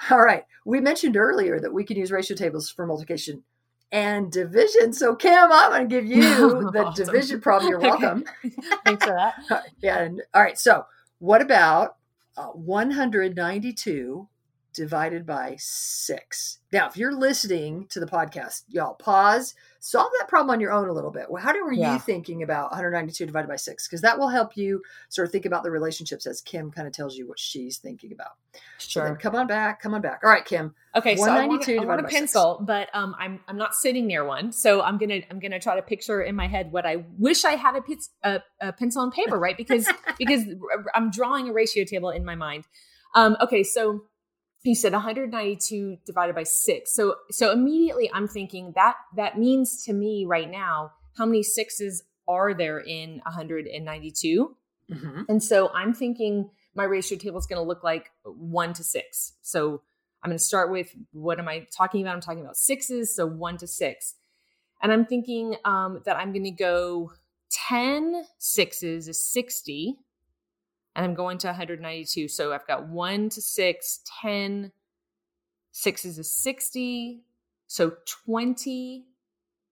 All 0.10 0.22
right, 0.22 0.44
we 0.64 0.80
mentioned 0.80 1.16
earlier 1.16 1.58
that 1.60 1.72
we 1.72 1.84
can 1.84 1.96
use 1.96 2.10
ratio 2.12 2.36
tables 2.36 2.70
for 2.70 2.86
multiplication 2.86 3.42
and 3.90 4.30
division. 4.30 4.92
So 4.92 5.14
Kim, 5.16 5.50
I'm 5.50 5.70
going 5.70 5.88
to 5.88 5.94
give 5.94 6.06
you 6.06 6.70
the 6.72 6.84
Awesome. 6.84 7.06
division 7.06 7.40
problem. 7.40 7.70
You're 7.70 7.80
welcome. 7.80 8.24
Thanks 8.84 9.04
for 9.04 9.12
that. 9.14 9.64
yeah. 9.82 9.98
And, 10.00 10.22
all 10.34 10.42
right. 10.42 10.58
So 10.58 10.84
what 11.18 11.40
about 11.42 11.96
uh, 12.36 12.48
192 12.48 14.28
divided 14.72 15.26
by 15.26 15.56
six? 15.58 16.58
Now, 16.72 16.86
if 16.88 16.96
you're 16.96 17.14
listening 17.14 17.86
to 17.90 18.00
the 18.00 18.06
podcast, 18.06 18.64
y'all 18.68 18.94
pause, 18.94 19.54
solve 19.80 20.10
that 20.18 20.28
problem 20.28 20.50
on 20.50 20.60
your 20.60 20.70
own 20.72 20.88
a 20.88 20.92
little 20.92 21.10
bit. 21.10 21.30
Well, 21.30 21.42
how 21.42 21.52
were 21.64 21.72
Yeah. 21.72 21.94
you 21.94 21.98
thinking 21.98 22.42
about 22.42 22.70
192 22.72 23.24
divided 23.26 23.48
by 23.48 23.56
six? 23.56 23.88
Because 23.88 24.02
that 24.02 24.18
will 24.18 24.28
help 24.28 24.56
you 24.56 24.82
sort 25.08 25.26
of 25.26 25.32
think 25.32 25.46
about 25.46 25.62
the 25.62 25.70
relationships 25.70 26.26
as 26.26 26.40
Kim 26.40 26.70
kind 26.70 26.86
of 26.86 26.92
tells 26.92 27.16
you 27.16 27.26
what 27.26 27.38
she's 27.38 27.78
thinking 27.78 28.12
about. 28.12 28.32
So 28.78 29.02
then 29.02 29.16
come 29.16 29.34
on 29.34 29.46
back. 29.46 29.80
Come 29.80 29.94
on 29.94 30.00
back. 30.02 30.20
All 30.22 30.30
right, 30.30 30.44
Kim. 30.44 30.74
Okay, 30.94 31.16
so 31.16 31.24
I 31.24 31.46
want, 31.46 31.60
192 31.66 31.80
I 31.82 31.84
want 31.86 32.00
a 32.00 32.02
by 32.02 32.08
six. 32.08 32.18
pencil, 32.20 32.62
but 32.66 32.88
um, 32.94 33.14
I'm 33.18 33.40
I'm 33.46 33.56
not 33.56 33.74
sitting 33.74 34.06
near 34.06 34.24
one, 34.24 34.52
so 34.52 34.82
I'm 34.82 34.98
gonna 34.98 35.20
I'm 35.30 35.38
gonna 35.38 35.60
try 35.60 35.76
to 35.76 35.82
picture 35.82 36.22
in 36.22 36.34
my 36.34 36.48
head 36.48 36.72
what 36.72 36.84
I 36.86 37.04
wish 37.18 37.44
I 37.44 37.52
had 37.52 37.76
a, 37.76 37.82
pits, 37.82 38.10
a, 38.22 38.40
a 38.60 38.72
pencil 38.72 39.02
and 39.02 39.12
paper, 39.12 39.38
right? 39.38 39.56
Because 39.56 39.88
because 40.18 40.42
I'm 40.94 41.10
drawing 41.10 41.48
a 41.48 41.52
ratio 41.52 41.84
table 41.84 42.10
in 42.10 42.24
my 42.24 42.34
mind. 42.34 42.64
Um, 43.14 43.36
okay, 43.40 43.62
so 43.62 44.02
you 44.64 44.74
said 44.74 44.92
192 44.92 45.98
divided 46.04 46.34
by 46.34 46.42
six, 46.42 46.94
so 46.94 47.16
so 47.30 47.52
immediately 47.52 48.10
I'm 48.12 48.28
thinking 48.28 48.72
that 48.74 48.96
that 49.16 49.38
means 49.38 49.84
to 49.84 49.92
me 49.92 50.24
right 50.26 50.50
now 50.50 50.92
how 51.16 51.26
many 51.26 51.42
sixes 51.42 52.04
are 52.28 52.54
there 52.54 52.78
in 52.78 53.20
192? 53.24 54.56
Mhm. 54.90 55.24
And 55.28 55.42
so 55.42 55.70
I'm 55.74 55.92
thinking 55.92 56.50
my 56.74 56.84
ratio 56.84 57.18
table 57.18 57.38
is 57.38 57.46
going 57.46 57.60
to 57.60 57.66
look 57.66 57.82
like 57.82 58.10
one 58.24 58.72
to 58.74 58.84
six. 58.84 59.34
So 59.42 59.82
I'm 60.22 60.30
going 60.30 60.38
to 60.38 60.44
start 60.44 60.70
with 60.70 60.94
what 61.12 61.38
am 61.38 61.48
I 61.48 61.66
talking 61.76 62.02
about? 62.02 62.14
I'm 62.14 62.20
talking 62.20 62.40
about 62.40 62.56
sixes. 62.56 63.14
So 63.14 63.26
one 63.26 63.56
to 63.58 63.66
six. 63.66 64.14
And 64.80 64.92
I'm 64.92 65.04
thinking 65.04 65.56
um, 65.64 66.02
that 66.04 66.16
I'm 66.16 66.32
going 66.32 66.44
to 66.44 66.50
go 66.52 67.12
10 67.50 68.24
sixes 68.38 69.08
is 69.08 69.20
60. 69.20 69.96
And 70.98 71.06
I'm 71.06 71.14
going 71.14 71.38
to 71.38 71.46
192. 71.46 72.28
So 72.28 72.52
I've 72.52 72.66
got 72.66 72.88
one 72.88 73.30
to 73.30 73.40
six, 73.40 74.00
10 74.20 74.72
sixes 75.70 76.12
is 76.12 76.18
a 76.18 76.24
60. 76.24 77.22
So 77.68 77.92
20 78.26 79.06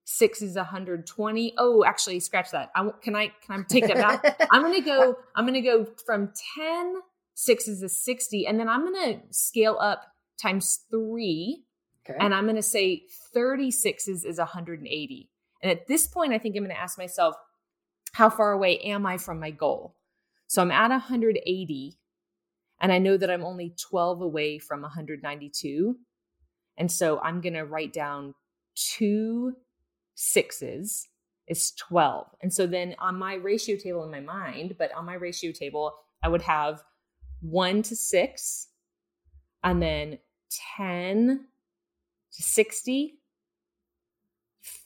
six 0.09 0.41
is 0.41 0.55
120. 0.55 1.53
Oh, 1.57 1.83
actually, 1.83 2.21
scratch 2.21 2.51
that. 2.51 2.71
I 2.73 2.89
can 3.01 3.15
I 3.15 3.33
can 3.45 3.59
I 3.59 3.63
take 3.67 3.87
that 3.87 3.97
back? 4.23 4.47
I'm 4.51 4.61
gonna 4.61 4.81
go. 4.81 5.17
I'm 5.35 5.45
gonna 5.45 5.61
go 5.61 5.85
from 6.05 6.31
10 6.55 7.01
six 7.33 7.67
is 7.67 7.83
a 7.83 7.89
60, 7.89 8.47
and 8.47 8.59
then 8.59 8.69
I'm 8.69 8.83
gonna 8.83 9.19
scale 9.29 9.77
up 9.79 10.03
times 10.41 10.85
three, 10.89 11.65
okay. 12.09 12.17
and 12.19 12.33
I'm 12.33 12.47
gonna 12.47 12.63
say 12.63 13.03
36s 13.35 14.25
is 14.25 14.37
180. 14.37 15.29
And 15.61 15.71
at 15.71 15.87
this 15.87 16.07
point, 16.07 16.33
I 16.33 16.39
think 16.39 16.55
I'm 16.55 16.63
gonna 16.63 16.73
ask 16.73 16.97
myself, 16.97 17.35
how 18.13 18.29
far 18.29 18.53
away 18.53 18.79
am 18.79 19.05
I 19.05 19.17
from 19.17 19.39
my 19.39 19.51
goal? 19.51 19.96
So 20.47 20.61
I'm 20.61 20.71
at 20.71 20.89
180, 20.89 21.97
and 22.79 22.91
I 22.91 22.97
know 22.97 23.17
that 23.17 23.29
I'm 23.29 23.43
only 23.43 23.75
12 23.77 24.21
away 24.21 24.59
from 24.59 24.81
192. 24.81 25.97
And 26.77 26.91
so 26.91 27.19
I'm 27.19 27.41
gonna 27.41 27.65
write 27.65 27.93
down 27.93 28.33
two 28.75 29.53
sixes 30.15 31.07
is 31.47 31.71
12. 31.71 32.27
And 32.41 32.53
so 32.53 32.67
then 32.67 32.95
on 32.99 33.17
my 33.17 33.35
ratio 33.35 33.77
table 33.77 34.03
in 34.03 34.11
my 34.11 34.19
mind, 34.19 34.75
but 34.77 34.91
on 34.93 35.05
my 35.05 35.13
ratio 35.15 35.51
table, 35.51 35.93
I 36.23 36.27
would 36.27 36.41
have 36.41 36.83
one 37.41 37.83
to 37.83 37.95
six, 37.95 38.67
and 39.63 39.81
then 39.81 40.19
10 40.77 41.47
to 42.33 42.43
60. 42.43 43.16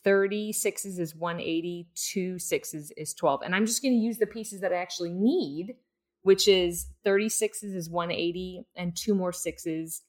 30 0.03 0.53
sixes 0.53 0.99
is 0.99 1.15
180, 1.15 1.87
two 1.95 2.39
sixes 2.39 2.91
is 2.97 3.13
12. 3.13 3.41
And 3.43 3.55
I'm 3.55 3.65
just 3.65 3.81
going 3.81 3.93
to 3.93 3.99
use 3.99 4.17
the 4.17 4.27
pieces 4.27 4.61
that 4.61 4.71
I 4.73 4.77
actually 4.77 5.11
need, 5.11 5.75
which 6.23 6.47
is 6.47 6.87
30 7.03 7.29
sixes 7.29 7.73
is 7.73 7.89
180, 7.89 8.65
and 8.75 8.95
two 8.95 9.13
more 9.15 9.33
sixes 9.33 10.01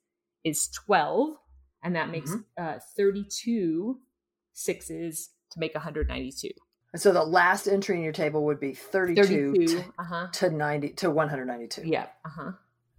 is 0.45 0.69
12. 0.69 1.37
And 1.83 1.97
that 1.97 2.11
makes 2.11 2.33
uh, 2.59 2.79
32 2.97 3.99
sixes 4.53 5.31
to 5.51 5.59
make 5.59 5.75
192. 5.75 6.51
So 6.95 7.13
the 7.13 7.25
last 7.25 7.67
entry 7.67 7.97
in 7.97 8.03
your 8.03 8.13
table 8.13 8.45
would 8.45 8.61
be 8.61 8.75
32, 8.75 9.23
32. 9.25 9.67
to, 9.67 9.85
Uh 9.99 10.05
huh. 10.05 10.27
to 10.33 10.51
90 10.51 10.89
to 10.91 11.11
192. 11.11 11.83
Yeah. 11.87 12.07
Uh 12.25 12.29
huh. 12.29 12.53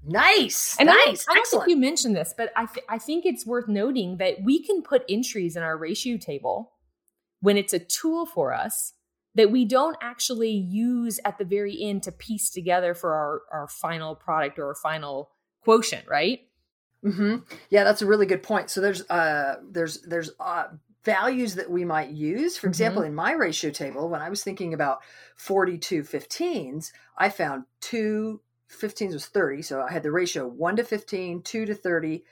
Nice. 0.05 0.75
And 0.79 0.89
I 0.89 0.93
don't- 0.93 1.07
nice. 1.09 1.25
I, 1.29 1.33
don't 1.33 1.39
Excellent. 1.41 1.65
think 1.65 1.75
you 1.75 1.81
mentioned 1.81 2.15
this, 2.15 2.33
but 2.37 2.51
I, 2.55 2.65
th- 2.65 2.85
I 2.89 2.97
think 2.97 3.25
it's 3.25 3.45
worth 3.45 3.67
noting 3.67 4.17
that 4.17 4.41
we 4.43 4.61
can 4.63 4.81
put 4.81 5.03
entries 5.07 5.55
in 5.55 5.63
our 5.63 5.77
ratio 5.77 6.17
table 6.17 6.73
when 7.41 7.57
it's 7.57 7.73
a 7.73 7.79
tool 7.79 8.25
for 8.25 8.53
us 8.53 8.93
that 9.35 9.49
we 9.49 9.65
don't 9.65 9.97
actually 10.01 10.51
use 10.51 11.19
at 11.25 11.37
the 11.37 11.45
very 11.45 11.81
end 11.81 12.03
to 12.03 12.11
piece 12.11 12.49
together 12.49 12.93
for 12.93 13.13
our, 13.13 13.41
our 13.51 13.67
final 13.67 14.15
product 14.15 14.59
or 14.59 14.67
our 14.67 14.75
final 14.75 15.31
quotient, 15.63 16.07
right? 16.07 16.41
Mm-hmm. 17.03 17.37
Yeah, 17.69 17.83
that's 17.83 18.01
a 18.01 18.05
really 18.05 18.25
good 18.25 18.43
point. 18.43 18.69
So 18.69 18.79
there's 18.79 19.09
uh, 19.09 19.55
there's 19.71 20.01
there's 20.03 20.29
uh, 20.39 20.65
values 21.03 21.55
that 21.55 21.69
we 21.69 21.83
might 21.83 22.11
use. 22.11 22.57
For 22.57 22.67
example, 22.67 23.01
Mhm. 23.01 23.07
in 23.07 23.15
my 23.15 23.33
ratio 23.33 23.71
table, 23.71 24.07
when 24.07 24.21
I 24.21 24.29
was 24.29 24.41
thinking 24.43 24.73
about 24.73 24.99
42 25.35 26.03
15s, 26.03 26.91
I 27.17 27.29
found 27.29 27.63
two 27.81 28.39
15s 28.73 29.13
was 29.13 29.25
30. 29.27 29.61
So 29.61 29.81
I 29.81 29.91
had 29.91 30.03
the 30.03 30.11
ratio 30.11 30.47
1 30.47 30.75
to 30.77 30.83
15, 30.83 31.41
2 31.41 31.65
to 31.65 31.73
30, 31.75 32.23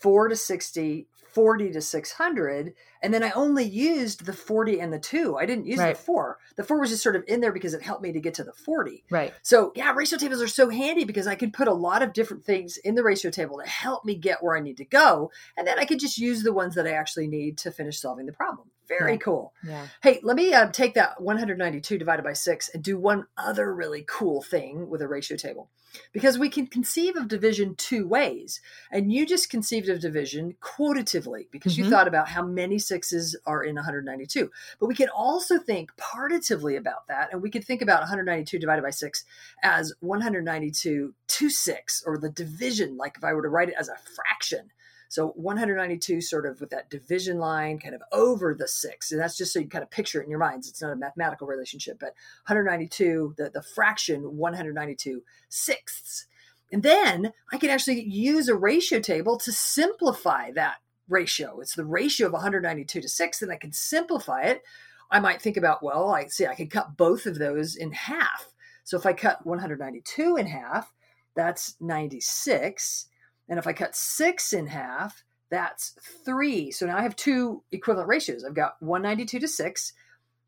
4 0.00 0.28
to 0.28 0.36
60, 0.36 1.06
40 1.32 1.72
to 1.72 1.80
600. 1.82 2.74
And 3.02 3.12
then 3.12 3.22
I 3.22 3.30
only 3.32 3.64
used 3.64 4.24
the 4.24 4.32
40 4.32 4.80
and 4.80 4.92
the 4.92 4.98
2. 4.98 5.36
I 5.36 5.44
didn't 5.44 5.66
use 5.66 5.78
Right. 5.78 5.94
the 5.96 6.02
4. 6.02 6.38
The 6.56 6.64
4 6.64 6.80
was 6.80 6.90
just 6.90 7.02
sort 7.02 7.14
of 7.16 7.24
in 7.28 7.40
there 7.40 7.52
because 7.52 7.74
it 7.74 7.82
helped 7.82 8.02
me 8.02 8.12
to 8.12 8.20
get 8.20 8.34
to 8.34 8.44
the 8.44 8.52
40. 8.54 9.04
Right. 9.10 9.34
So 9.42 9.72
yeah, 9.76 9.92
ratio 9.94 10.18
tables 10.18 10.40
are 10.40 10.48
so 10.48 10.70
handy 10.70 11.04
because 11.04 11.26
I 11.26 11.34
can 11.34 11.52
put 11.52 11.68
a 11.68 11.74
lot 11.74 12.02
of 12.02 12.14
different 12.14 12.44
things 12.44 12.78
in 12.78 12.94
the 12.94 13.02
ratio 13.02 13.30
table 13.30 13.58
to 13.62 13.68
help 13.68 14.04
me 14.04 14.14
get 14.14 14.42
where 14.42 14.56
I 14.56 14.60
need 14.60 14.78
to 14.78 14.84
go. 14.86 15.30
And 15.58 15.66
then 15.66 15.78
I 15.78 15.84
could 15.84 16.00
just 16.00 16.16
use 16.18 16.42
the 16.42 16.54
ones 16.54 16.74
that 16.74 16.86
I 16.86 16.92
actually 16.92 17.26
need 17.28 17.58
to 17.58 17.70
finish 17.70 18.00
solving 18.00 18.24
the 18.26 18.32
problem. 18.32 18.70
Very 18.88 19.12
Yeah. 19.12 19.18
cool. 19.18 19.54
Yeah. 19.64 19.86
Hey, 20.02 20.20
let 20.22 20.36
me 20.36 20.52
uh, 20.54 20.70
take 20.70 20.94
that 20.94 21.20
192 21.20 21.98
divided 21.98 22.22
by 22.22 22.32
6 22.32 22.68
and 22.70 22.82
do 22.82 22.98
one 22.98 23.26
other 23.36 23.74
really 23.74 24.04
cool 24.08 24.42
thing 24.42 24.88
with 24.88 25.02
a 25.02 25.08
ratio 25.08 25.36
table. 25.36 25.70
Because 26.12 26.38
we 26.38 26.50
can 26.50 26.66
conceive 26.66 27.16
of 27.16 27.26
division 27.26 27.74
two 27.76 28.06
ways. 28.06 28.60
And 28.92 29.10
you 29.10 29.24
just 29.24 29.48
conceived 29.48 29.88
of 29.88 29.98
division 30.00 30.54
quotatively 30.60 31.50
because 31.50 31.78
you 31.78 31.86
Mhm. 31.86 31.90
thought 31.90 32.08
about 32.08 32.28
how 32.28 32.44
many 32.44 32.78
sixes 32.78 33.34
are 33.46 33.62
in 33.64 33.76
192. 33.76 34.50
But 34.78 34.86
we 34.88 34.94
can 34.94 35.08
also 35.08 35.58
think 35.58 35.96
partitively 35.96 36.76
about 36.76 37.06
that. 37.08 37.32
And 37.32 37.40
we 37.40 37.50
could 37.50 37.64
think 37.64 37.80
about 37.80 38.02
192 38.02 38.58
divided 38.58 38.82
by 38.82 38.90
6 38.90 39.24
as 39.62 39.94
192 40.00 41.14
to 41.28 41.48
6, 41.50 42.02
or 42.06 42.18
the 42.18 42.30
division, 42.30 42.96
like 42.98 43.16
if 43.16 43.24
I 43.24 43.32
were 43.32 43.42
to 43.42 43.48
write 43.48 43.70
it 43.70 43.74
as 43.78 43.88
a 43.88 43.96
fraction. 43.96 44.70
So 45.08 45.28
192 45.36 46.20
sort 46.20 46.46
of 46.46 46.60
with 46.60 46.70
that 46.70 46.90
division 46.90 47.38
line 47.38 47.78
kind 47.78 47.94
of 47.94 48.02
over 48.12 48.54
the 48.54 48.68
six. 48.68 49.12
And 49.12 49.20
that's 49.20 49.36
just 49.36 49.52
so 49.52 49.60
you 49.60 49.68
kind 49.68 49.84
of 49.84 49.90
picture 49.90 50.20
it 50.20 50.24
in 50.24 50.30
your 50.30 50.38
minds. 50.38 50.68
It's 50.68 50.82
not 50.82 50.92
a 50.92 50.96
mathematical 50.96 51.46
relationship, 51.46 51.98
but 51.98 52.14
192, 52.46 53.34
the, 53.36 53.50
the 53.50 53.62
fraction 53.62 54.36
192 54.36 55.22
sixths. 55.48 56.26
And 56.72 56.82
then 56.82 57.32
I 57.52 57.58
can 57.58 57.70
actually 57.70 58.02
use 58.02 58.48
a 58.48 58.56
ratio 58.56 59.00
table 59.00 59.38
to 59.38 59.52
simplify 59.52 60.50
that 60.52 60.76
ratio. 61.08 61.60
It's 61.60 61.76
the 61.76 61.84
ratio 61.84 62.26
of 62.26 62.32
192 62.32 63.00
to 63.00 63.08
6, 63.08 63.42
and 63.42 63.52
I 63.52 63.56
can 63.56 63.72
simplify 63.72 64.42
it. 64.42 64.62
I 65.10 65.20
might 65.20 65.40
think 65.40 65.56
about, 65.56 65.82
well, 65.82 66.12
I 66.12 66.26
see 66.26 66.46
I 66.46 66.56
could 66.56 66.70
cut 66.70 66.96
both 66.96 67.26
of 67.26 67.38
those 67.38 67.76
in 67.76 67.92
half. 67.92 68.48
So 68.82 68.96
if 68.96 69.06
I 69.06 69.12
cut 69.12 69.46
192 69.46 70.36
in 70.36 70.46
half, 70.46 70.92
that's 71.34 71.76
96. 71.80 73.06
And 73.48 73.58
if 73.58 73.66
I 73.66 73.72
cut 73.72 73.94
six 73.94 74.52
in 74.52 74.66
half, 74.66 75.24
that's 75.50 75.94
three. 76.24 76.70
So 76.70 76.86
now 76.86 76.96
I 76.96 77.02
have 77.02 77.16
two 77.16 77.62
equivalent 77.70 78.08
ratios. 78.08 78.44
I've 78.44 78.54
got 78.54 78.76
192 78.80 79.38
to 79.38 79.48
six 79.48 79.92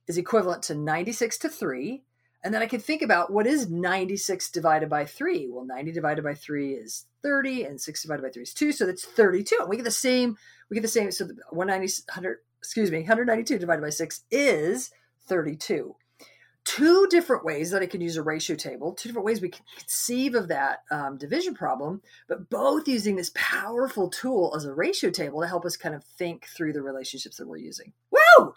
is 0.09 0.19
equivalent 0.19 0.63
to 0.65 0.75
96 0.75 1.39
to 1.39 1.49
three. 1.49 2.03
And 2.43 2.55
then 2.55 2.63
I 2.63 2.67
can 2.67 2.81
think 2.81 3.03
about 3.03 3.33
what 3.33 3.47
is 3.47 3.69
96 3.69 4.51
divided 4.51 4.89
by 4.89 5.05
three? 5.05 5.49
Well, 5.51 5.65
90 5.65 5.93
divided 5.93 6.25
by 6.25 6.35
three 6.35 6.73
is 6.73 7.07
30, 7.23 7.65
and 7.65 7.81
six 7.81 8.03
divided 8.03 8.23
by 8.23 8.31
three 8.31 8.43
is 8.43 8.55
two. 8.55 8.73
So 8.73 8.87
that's 8.87 9.05
32. 9.05 9.57
And 9.61 9.69
we 9.69 9.77
get 9.77 9.85
the 9.85 9.91
same, 9.91 10.37
we 10.71 10.77
get 10.77 10.83
the 10.83 10.89
same. 10.89 11.11
So 11.11 11.25
the 11.25 11.35
190, 11.51 12.03
100, 12.07 12.39
excuse 12.59 12.91
me, 12.91 12.99
192 12.99 13.59
divided 13.59 13.83
by 13.83 13.91
six 13.91 14.23
is 14.31 14.91
32 15.27 15.95
two 16.69 17.07
different 17.09 17.47
ways 17.47 17.71
that 17.71 17.81
I 17.83 17.87
can 17.87 18.03
use 18.03 18.19
a 18.19 18.23
ratio 18.23 18.55
table, 18.55 18.93
two 18.93 19.09
different 19.09 19.25
ways 19.25 19.41
we 19.41 19.49
can 19.49 19.65
conceive 19.79 20.35
of 20.35 20.49
that 20.49 20.83
um, 20.91 21.17
division 21.17 21.55
problem, 21.55 22.03
but 22.29 22.51
both 22.51 22.87
using 22.87 23.17
this 23.17 23.31
powerful 23.35 24.11
tool 24.11 24.53
as 24.55 24.67
a 24.67 24.75
ratio 24.75 25.09
table 25.09 25.41
to 25.41 25.47
help 25.47 25.65
us 25.65 25.79
kind 25.79 25.95
of 25.95 26.05
think 26.05 26.45
through 26.47 26.75
the 26.75 26.83
relationships 26.83 27.39
that 27.39 27.49
we're 27.49 27.57
using. 27.57 27.95
Woo! 28.11 28.53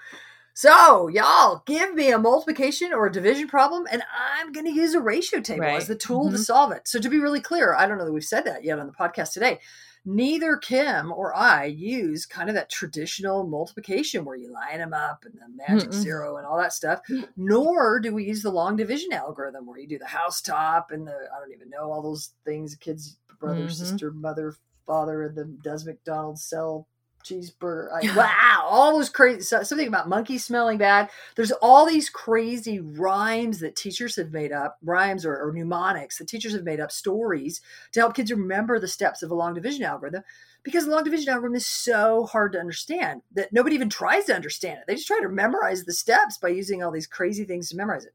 So, 0.54 1.08
y'all, 1.08 1.64
give 1.66 1.96
me 1.96 2.12
a 2.12 2.20
multiplication 2.20 2.92
or 2.92 3.06
a 3.06 3.12
division 3.12 3.48
problem, 3.48 3.88
and 3.90 4.04
I'm 4.14 4.52
going 4.52 4.66
to 4.66 4.74
use 4.74 4.94
a 4.94 5.00
ratio 5.00 5.40
table 5.40 5.62
Right. 5.62 5.78
as 5.78 5.88
the 5.88 5.96
tool 5.96 6.30
to 6.32 6.38
Mhm. 6.38 6.44
solve 6.44 6.74
it. 6.74 6.90
So, 6.90 7.00
to 7.00 7.10
be 7.10 7.20
really 7.20 7.40
clear, 7.40 7.74
I 7.74 7.88
don't 7.88 7.98
know 7.98 8.04
that 8.04 8.12
we've 8.12 8.26
said 8.26 8.44
that 8.44 8.66
yet 8.66 8.78
on 8.78 8.88
the 8.88 8.92
podcast 8.94 9.32
today. 9.32 9.62
Neither 10.04 10.58
Kim 10.58 11.12
or 11.12 11.36
I 11.36 11.66
use 11.66 12.26
kind 12.26 12.50
of 12.50 12.56
that 12.56 12.70
traditional 12.70 13.46
multiplication 13.46 14.26
where 14.26 14.36
you 14.36 14.52
line 14.52 14.80
them 14.80 14.94
up 14.94 15.26
and 15.26 15.36
the 15.36 15.48
magic 15.56 15.90
Mm-mm. 15.90 15.94
zero 15.94 16.38
and 16.38 16.46
all 16.46 16.58
that 16.58 16.74
stuff, 16.74 17.02
nor 17.38 18.00
do 18.00 18.14
we 18.14 18.26
use 18.26 18.42
the 18.42 18.50
long 18.52 18.76
division 18.76 19.14
algorithm 19.14 19.68
where 19.68 19.78
you 19.78 19.88
do 19.88 20.00
the 20.00 20.06
house 20.08 20.42
top 20.42 20.90
and 20.92 21.08
the, 21.08 21.14
I 21.36 21.40
don't 21.40 21.54
even 21.54 21.70
know, 21.70 21.92
all 21.92 22.02
those 22.02 22.34
things 22.46 22.76
kids, 22.76 23.20
brother, 23.40 23.68
Mhm. 23.68 23.70
sister, 23.70 24.12
mother, 24.12 24.56
father, 24.88 25.24
and 25.24 25.36
the 25.36 25.46
does 25.64 25.86
McDonald's 25.86 26.44
sell 26.44 26.88
cheeseburger. 27.24 28.16
Wow, 28.16 28.66
all 28.70 28.94
those 28.98 29.10
crazy 29.10 29.42
something 29.42 29.88
about 29.88 30.10
monkeys 30.10 30.46
smelling 30.46 30.78
bad. 30.78 31.10
There's 31.36 31.52
all 31.52 31.86
these 31.86 32.10
crazy 32.10 32.80
rhymes 32.80 33.60
that 33.60 33.76
teachers 33.76 34.16
have 34.16 34.32
made 34.32 34.52
up, 34.52 34.78
rhymes 34.84 35.26
or, 35.26 35.36
or 35.38 35.52
mnemonics 35.52 36.18
that 36.18 36.28
teachers 36.28 36.54
have 36.54 36.64
made 36.64 36.80
up, 36.80 36.92
stories 36.92 37.62
to 37.94 38.00
help 38.00 38.16
kids 38.16 38.32
remember 38.32 38.80
the 38.80 38.88
steps 38.88 39.24
of 39.24 39.32
a 39.32 39.36
long 39.36 39.54
division 39.54 39.84
algorithm. 39.84 40.24
Because 40.64 40.86
the 40.86 40.92
long 40.92 41.04
division 41.04 41.30
algorithm 41.30 41.56
is 41.56 41.66
so 41.66 42.26
hard 42.26 42.52
to 42.54 42.60
understand 42.60 43.24
that 43.34 43.52
nobody 43.52 43.76
even 43.76 43.90
tries 43.90 44.26
to 44.26 44.36
understand 44.36 44.78
it. 44.78 44.84
They 44.88 44.96
just 44.96 45.08
try 45.08 45.20
to 45.20 45.30
memorize 45.30 45.84
the 45.84 45.94
steps 45.94 46.38
by 46.38 46.50
using 46.50 46.84
all 46.84 46.92
these 46.92 47.08
crazy 47.08 47.46
things 47.46 47.70
to 47.70 47.78
memorize 47.78 48.06
it. 48.06 48.14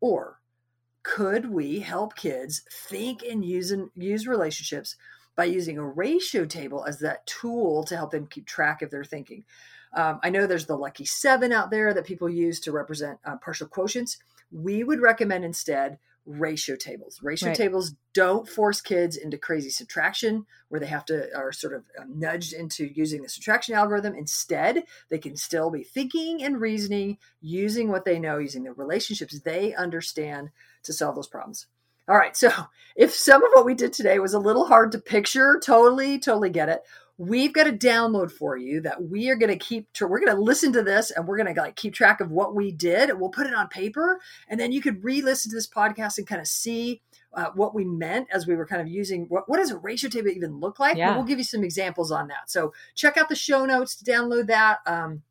Or 0.00 0.40
could 1.04 1.50
we 1.50 1.80
help 1.80 2.16
kids 2.16 2.62
think 2.70 3.22
and 3.22 3.44
use 3.44 3.70
and 3.70 3.90
use 3.94 4.26
relationships 4.26 4.96
by 5.36 5.44
using 5.44 5.78
a 5.78 5.86
ratio 5.86 6.44
table 6.44 6.84
as 6.84 6.98
that 7.00 7.26
tool 7.26 7.84
to 7.84 7.96
help 7.96 8.10
them 8.10 8.26
keep 8.26 8.46
track 8.46 8.82
of 8.82 8.90
their 8.90 9.04
thinking. 9.04 9.44
Um, 9.92 10.20
I 10.22 10.30
know 10.30 10.46
there's 10.46 10.66
the 10.66 10.76
lucky 10.76 11.04
seven 11.04 11.52
out 11.52 11.70
there 11.70 11.94
that 11.94 12.06
people 12.06 12.28
use 12.28 12.60
to 12.60 12.72
represent 12.72 13.18
uh, 13.24 13.36
partial 13.36 13.68
quotients. 13.68 14.16
We 14.50 14.84
would 14.84 15.00
recommend 15.00 15.44
instead 15.44 15.98
ratio 16.26 16.74
tables. 16.74 17.20
Ratio 17.22 17.48
Right. 17.48 17.56
tables 17.56 17.94
don't 18.14 18.48
force 18.48 18.80
kids 18.80 19.16
into 19.16 19.36
crazy 19.36 19.68
subtraction 19.68 20.46
where 20.68 20.80
they 20.80 20.86
have 20.86 21.04
to 21.06 21.34
are 21.36 21.52
sort 21.52 21.74
of 21.74 21.84
um, 21.98 22.18
nudged 22.18 22.52
into 22.54 22.86
using 22.86 23.22
the 23.22 23.28
subtraction 23.28 23.74
algorithm. 23.74 24.14
Instead, 24.14 24.84
they 25.10 25.18
can 25.18 25.36
still 25.36 25.70
be 25.70 25.82
thinking 25.82 26.42
and 26.42 26.60
reasoning 26.60 27.18
using 27.40 27.90
what 27.90 28.04
they 28.04 28.18
know, 28.18 28.38
using 28.38 28.64
the 28.64 28.72
relationships 28.72 29.38
they 29.40 29.74
understand 29.74 30.50
to 30.82 30.92
solve 30.92 31.14
those 31.14 31.28
problems. 31.28 31.66
All 32.08 32.16
right, 32.16 32.36
so 32.36 32.50
if 32.96 33.14
some 33.14 33.42
of 33.42 33.50
what 33.54 33.64
we 33.64 33.74
did 33.74 33.92
today 33.92 34.18
was 34.18 34.34
a 34.34 34.38
little 34.38 34.66
hard 34.66 34.92
to 34.92 34.98
picture, 34.98 35.60
totally, 35.64 36.18
totally 36.18 36.50
get 36.50 36.68
it. 36.68 36.82
We've 37.16 37.52
got 37.52 37.68
a 37.68 37.72
download 37.72 38.32
for 38.32 38.56
you 38.56 38.80
that 38.80 39.04
we 39.04 39.30
are 39.30 39.36
going 39.36 39.56
to 39.56 39.64
keep. 39.64 39.86
We're 40.00 40.18
going 40.18 40.34
to 40.34 40.42
listen 40.42 40.72
to 40.72 40.82
this, 40.82 41.12
and 41.12 41.26
we're 41.26 41.36
going 41.36 41.54
to 41.54 41.60
like 41.60 41.76
keep 41.76 41.94
track 41.94 42.20
of 42.20 42.30
what 42.30 42.54
we 42.56 42.72
did. 42.72 43.08
And 43.08 43.20
we'll 43.20 43.30
put 43.30 43.46
it 43.46 43.54
on 43.54 43.68
paper, 43.68 44.20
and 44.48 44.58
then 44.58 44.72
you 44.72 44.80
could 44.80 45.02
re-listen 45.04 45.50
to 45.50 45.56
this 45.56 45.68
podcast 45.68 46.18
and 46.18 46.26
kind 46.26 46.40
of 46.40 46.48
see 46.48 47.00
uh, 47.32 47.50
what 47.54 47.74
we 47.74 47.84
meant 47.84 48.28
as 48.32 48.46
we 48.46 48.56
were 48.56 48.66
kind 48.66 48.82
of 48.82 48.88
using. 48.88 49.26
What, 49.28 49.48
what 49.48 49.58
does 49.58 49.70
a 49.70 49.78
ratio 49.78 50.10
table 50.10 50.28
even 50.28 50.58
look 50.58 50.80
like? 50.80 50.96
Yeah. 50.96 51.14
we'll 51.14 51.24
give 51.24 51.38
you 51.38 51.44
some 51.44 51.62
examples 51.62 52.10
on 52.10 52.28
that. 52.28 52.50
So 52.50 52.74
check 52.96 53.16
out 53.16 53.28
the 53.28 53.36
show 53.36 53.64
notes 53.64 53.94
to 53.96 54.04
download 54.04 54.48
that. 54.48 54.78
Um, 54.86 55.22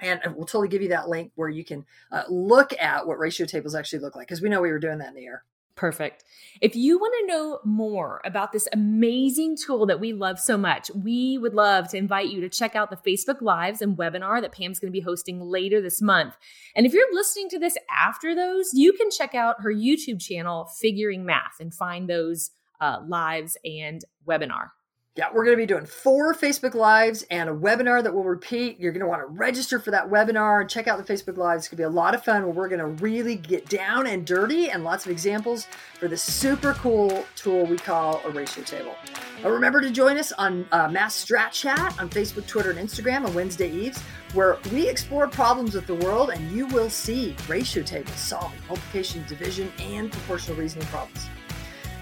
and 0.00 0.20
we'll 0.34 0.46
totally 0.46 0.68
give 0.68 0.82
you 0.82 0.90
that 0.90 1.08
link 1.08 1.32
where 1.36 1.48
you 1.48 1.64
can 1.64 1.86
uh, 2.12 2.24
look 2.28 2.72
at 2.78 3.06
what 3.06 3.18
ratio 3.18 3.46
tables 3.46 3.74
actually 3.74 4.00
look 4.00 4.14
like 4.14 4.26
because 4.26 4.42
we 4.42 4.48
know 4.48 4.60
we 4.60 4.70
were 4.70 4.78
doing 4.78 4.98
that 4.98 5.08
in 5.08 5.14
the 5.14 5.24
air. 5.24 5.44
Perfect. 5.76 6.24
If 6.62 6.74
you 6.74 6.98
want 6.98 7.14
to 7.20 7.26
know 7.26 7.60
more 7.62 8.22
about 8.24 8.50
this 8.50 8.66
amazing 8.72 9.58
tool 9.58 9.84
that 9.86 10.00
we 10.00 10.14
love 10.14 10.40
so 10.40 10.56
much, 10.56 10.90
we 10.94 11.36
would 11.36 11.52
love 11.52 11.88
to 11.88 11.98
invite 11.98 12.30
you 12.30 12.40
to 12.40 12.48
check 12.48 12.74
out 12.74 12.88
the 12.88 12.96
Facebook 12.96 13.42
Lives 13.42 13.82
and 13.82 13.94
webinar 13.94 14.40
that 14.40 14.52
Pam's 14.52 14.78
going 14.78 14.90
to 14.90 14.98
be 14.98 15.04
hosting 15.04 15.38
later 15.38 15.82
this 15.82 16.00
month. 16.00 16.34
And 16.74 16.86
if 16.86 16.94
you're 16.94 17.14
listening 17.14 17.50
to 17.50 17.58
this 17.58 17.76
after 17.94 18.34
those, 18.34 18.70
you 18.72 18.94
can 18.94 19.10
check 19.10 19.34
out 19.34 19.60
her 19.60 19.72
YouTube 19.72 20.18
channel, 20.18 20.64
Figuring 20.80 21.26
Math, 21.26 21.60
and 21.60 21.74
find 21.74 22.08
those 22.08 22.52
uh, 22.80 23.00
lives 23.06 23.58
and 23.62 24.02
webinar. 24.26 24.68
Yeah, 25.16 25.28
we're 25.32 25.44
going 25.44 25.56
to 25.56 25.62
be 25.62 25.64
doing 25.64 25.86
four 25.86 26.34
Facebook 26.34 26.74
Lives 26.74 27.24
and 27.30 27.48
a 27.48 27.52
webinar 27.54 28.02
that 28.02 28.12
will 28.12 28.24
repeat. 28.24 28.78
You're 28.78 28.92
going 28.92 29.00
to 29.00 29.06
want 29.06 29.22
to 29.22 29.26
register 29.26 29.78
for 29.78 29.90
that 29.90 30.10
webinar 30.10 30.60
and 30.60 30.68
check 30.68 30.88
out 30.88 31.04
the 31.04 31.10
Facebook 31.10 31.38
Lives. 31.38 31.62
It's 31.62 31.68
going 31.68 31.78
to 31.78 31.80
be 31.80 31.84
a 31.84 31.88
lot 31.88 32.14
of 32.14 32.22
fun 32.22 32.42
where 32.42 32.52
we're 32.52 32.68
going 32.68 32.80
to 32.80 33.02
really 33.02 33.36
get 33.36 33.66
down 33.66 34.06
and 34.06 34.26
dirty 34.26 34.68
and 34.68 34.84
lots 34.84 35.06
of 35.06 35.12
examples 35.12 35.68
for 35.98 36.06
this 36.06 36.22
super 36.22 36.74
cool 36.74 37.24
tool 37.34 37.64
we 37.64 37.78
call 37.78 38.20
a 38.26 38.30
ratio 38.30 38.62
table. 38.62 38.94
Remember 39.42 39.80
to 39.80 39.90
join 39.90 40.18
us 40.18 40.32
on 40.32 40.68
uh, 40.70 40.86
Math 40.88 41.12
Strat 41.12 41.50
Chat 41.50 41.98
on 41.98 42.10
Facebook, 42.10 42.46
Twitter, 42.46 42.70
and 42.70 42.78
Instagram 42.78 43.24
on 43.24 43.32
Wednesday 43.32 43.72
eves, 43.72 44.02
where 44.34 44.58
we 44.70 44.86
explore 44.86 45.28
problems 45.28 45.74
with 45.74 45.86
the 45.86 45.94
world 45.94 46.28
and 46.28 46.52
you 46.52 46.66
will 46.66 46.90
see 46.90 47.34
ratio 47.48 47.82
tables 47.82 48.18
solving 48.18 48.60
multiplication, 48.68 49.24
division, 49.26 49.72
and 49.78 50.12
proportional 50.12 50.58
reasoning 50.58 50.86
problems. 50.88 51.26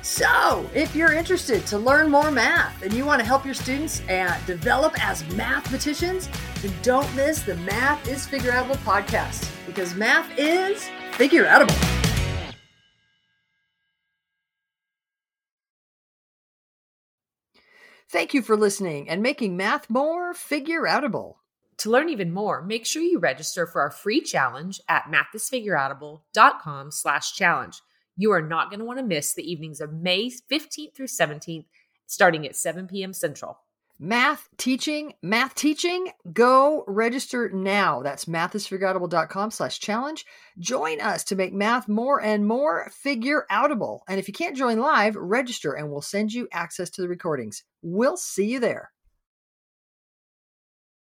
So, 0.05 0.69
if 0.75 0.95
you're 0.95 1.15
interested 1.15 1.67
to 1.69 1.79
learn 1.79 2.11
more 2.11 2.31
math 2.31 2.83
and 2.83 2.93
you 2.93 3.07
want 3.07 3.21
to 3.21 3.27
help 3.27 3.47
your 3.47 3.55
students 3.55 4.03
and 4.07 4.35
develop 4.45 4.93
as 5.03 5.27
mathematicians, 5.35 6.29
then 6.61 6.75
don't 6.83 7.17
miss 7.17 7.41
the 7.41 7.57
Math 7.57 8.07
is 8.07 8.27
Figure 8.27 8.51
podcast 8.53 9.51
because 9.65 9.95
math 9.95 10.31
is 10.37 10.87
figure. 11.13 11.47
Thank 18.11 18.35
you 18.35 18.43
for 18.43 18.59
listening 18.59 19.09
and 19.09 19.23
making 19.23 19.57
math 19.57 19.89
more 19.89 20.35
figure. 20.35 20.85
To 21.79 21.91
learn 21.91 22.11
even 22.11 22.31
more, 22.31 22.61
make 22.61 22.85
sure 22.85 23.01
you 23.01 23.19
register 23.19 23.67
for 23.67 23.81
our 23.81 23.91
free 23.91 24.21
challenge 24.21 24.83
at 24.87 25.05
mathisfigureoutable.com 25.05 26.91
slash 26.91 27.33
challenge. 27.33 27.81
You 28.17 28.33
are 28.33 28.43
not 28.43 28.71
going 28.71 28.81
to 28.81 28.85
want 28.85 28.99
to 28.99 29.05
miss 29.05 29.35
the 29.35 29.51
evenings 29.51 29.81
of 29.81 29.93
May 29.93 30.31
15th 30.31 30.95
through 30.95 31.07
17th, 31.07 31.67
starting 32.07 32.47
at 32.47 32.57
7 32.57 32.87
p.m. 32.87 33.13
Central. 33.13 33.59
Math 33.99 34.49
teaching, 34.57 35.15
math 35.23 35.55
teaching, 35.55 36.11
go 36.33 36.85
register 36.89 37.49
now. 37.49 38.03
That's 38.03 38.25
mathisfigureoutable.com 38.25 39.53
slash 39.53 39.79
challenge. 39.79 40.27
Join 40.59 41.01
us 41.01 41.23
to 41.25 41.37
make 41.37 41.53
math 41.53 41.87
more 41.87 42.21
and 42.21 42.47
more 42.47 42.91
figure 42.93 43.47
outable. 43.53 44.01
And 44.09 44.19
if 44.19 44.27
you 44.27 44.35
can't 44.35 44.57
join 44.57 44.79
live, 44.79 45.15
register 45.15 45.75
and 45.75 45.91
we'll 45.91 46.03
send 46.03 46.33
you 46.33 46.49
access 46.53 46.91
to 46.91 47.03
the 47.03 47.09
recordings. 47.09 47.63
We'll 47.83 48.17
see 48.17 48.47
you 48.47 48.59
there. 48.59 48.91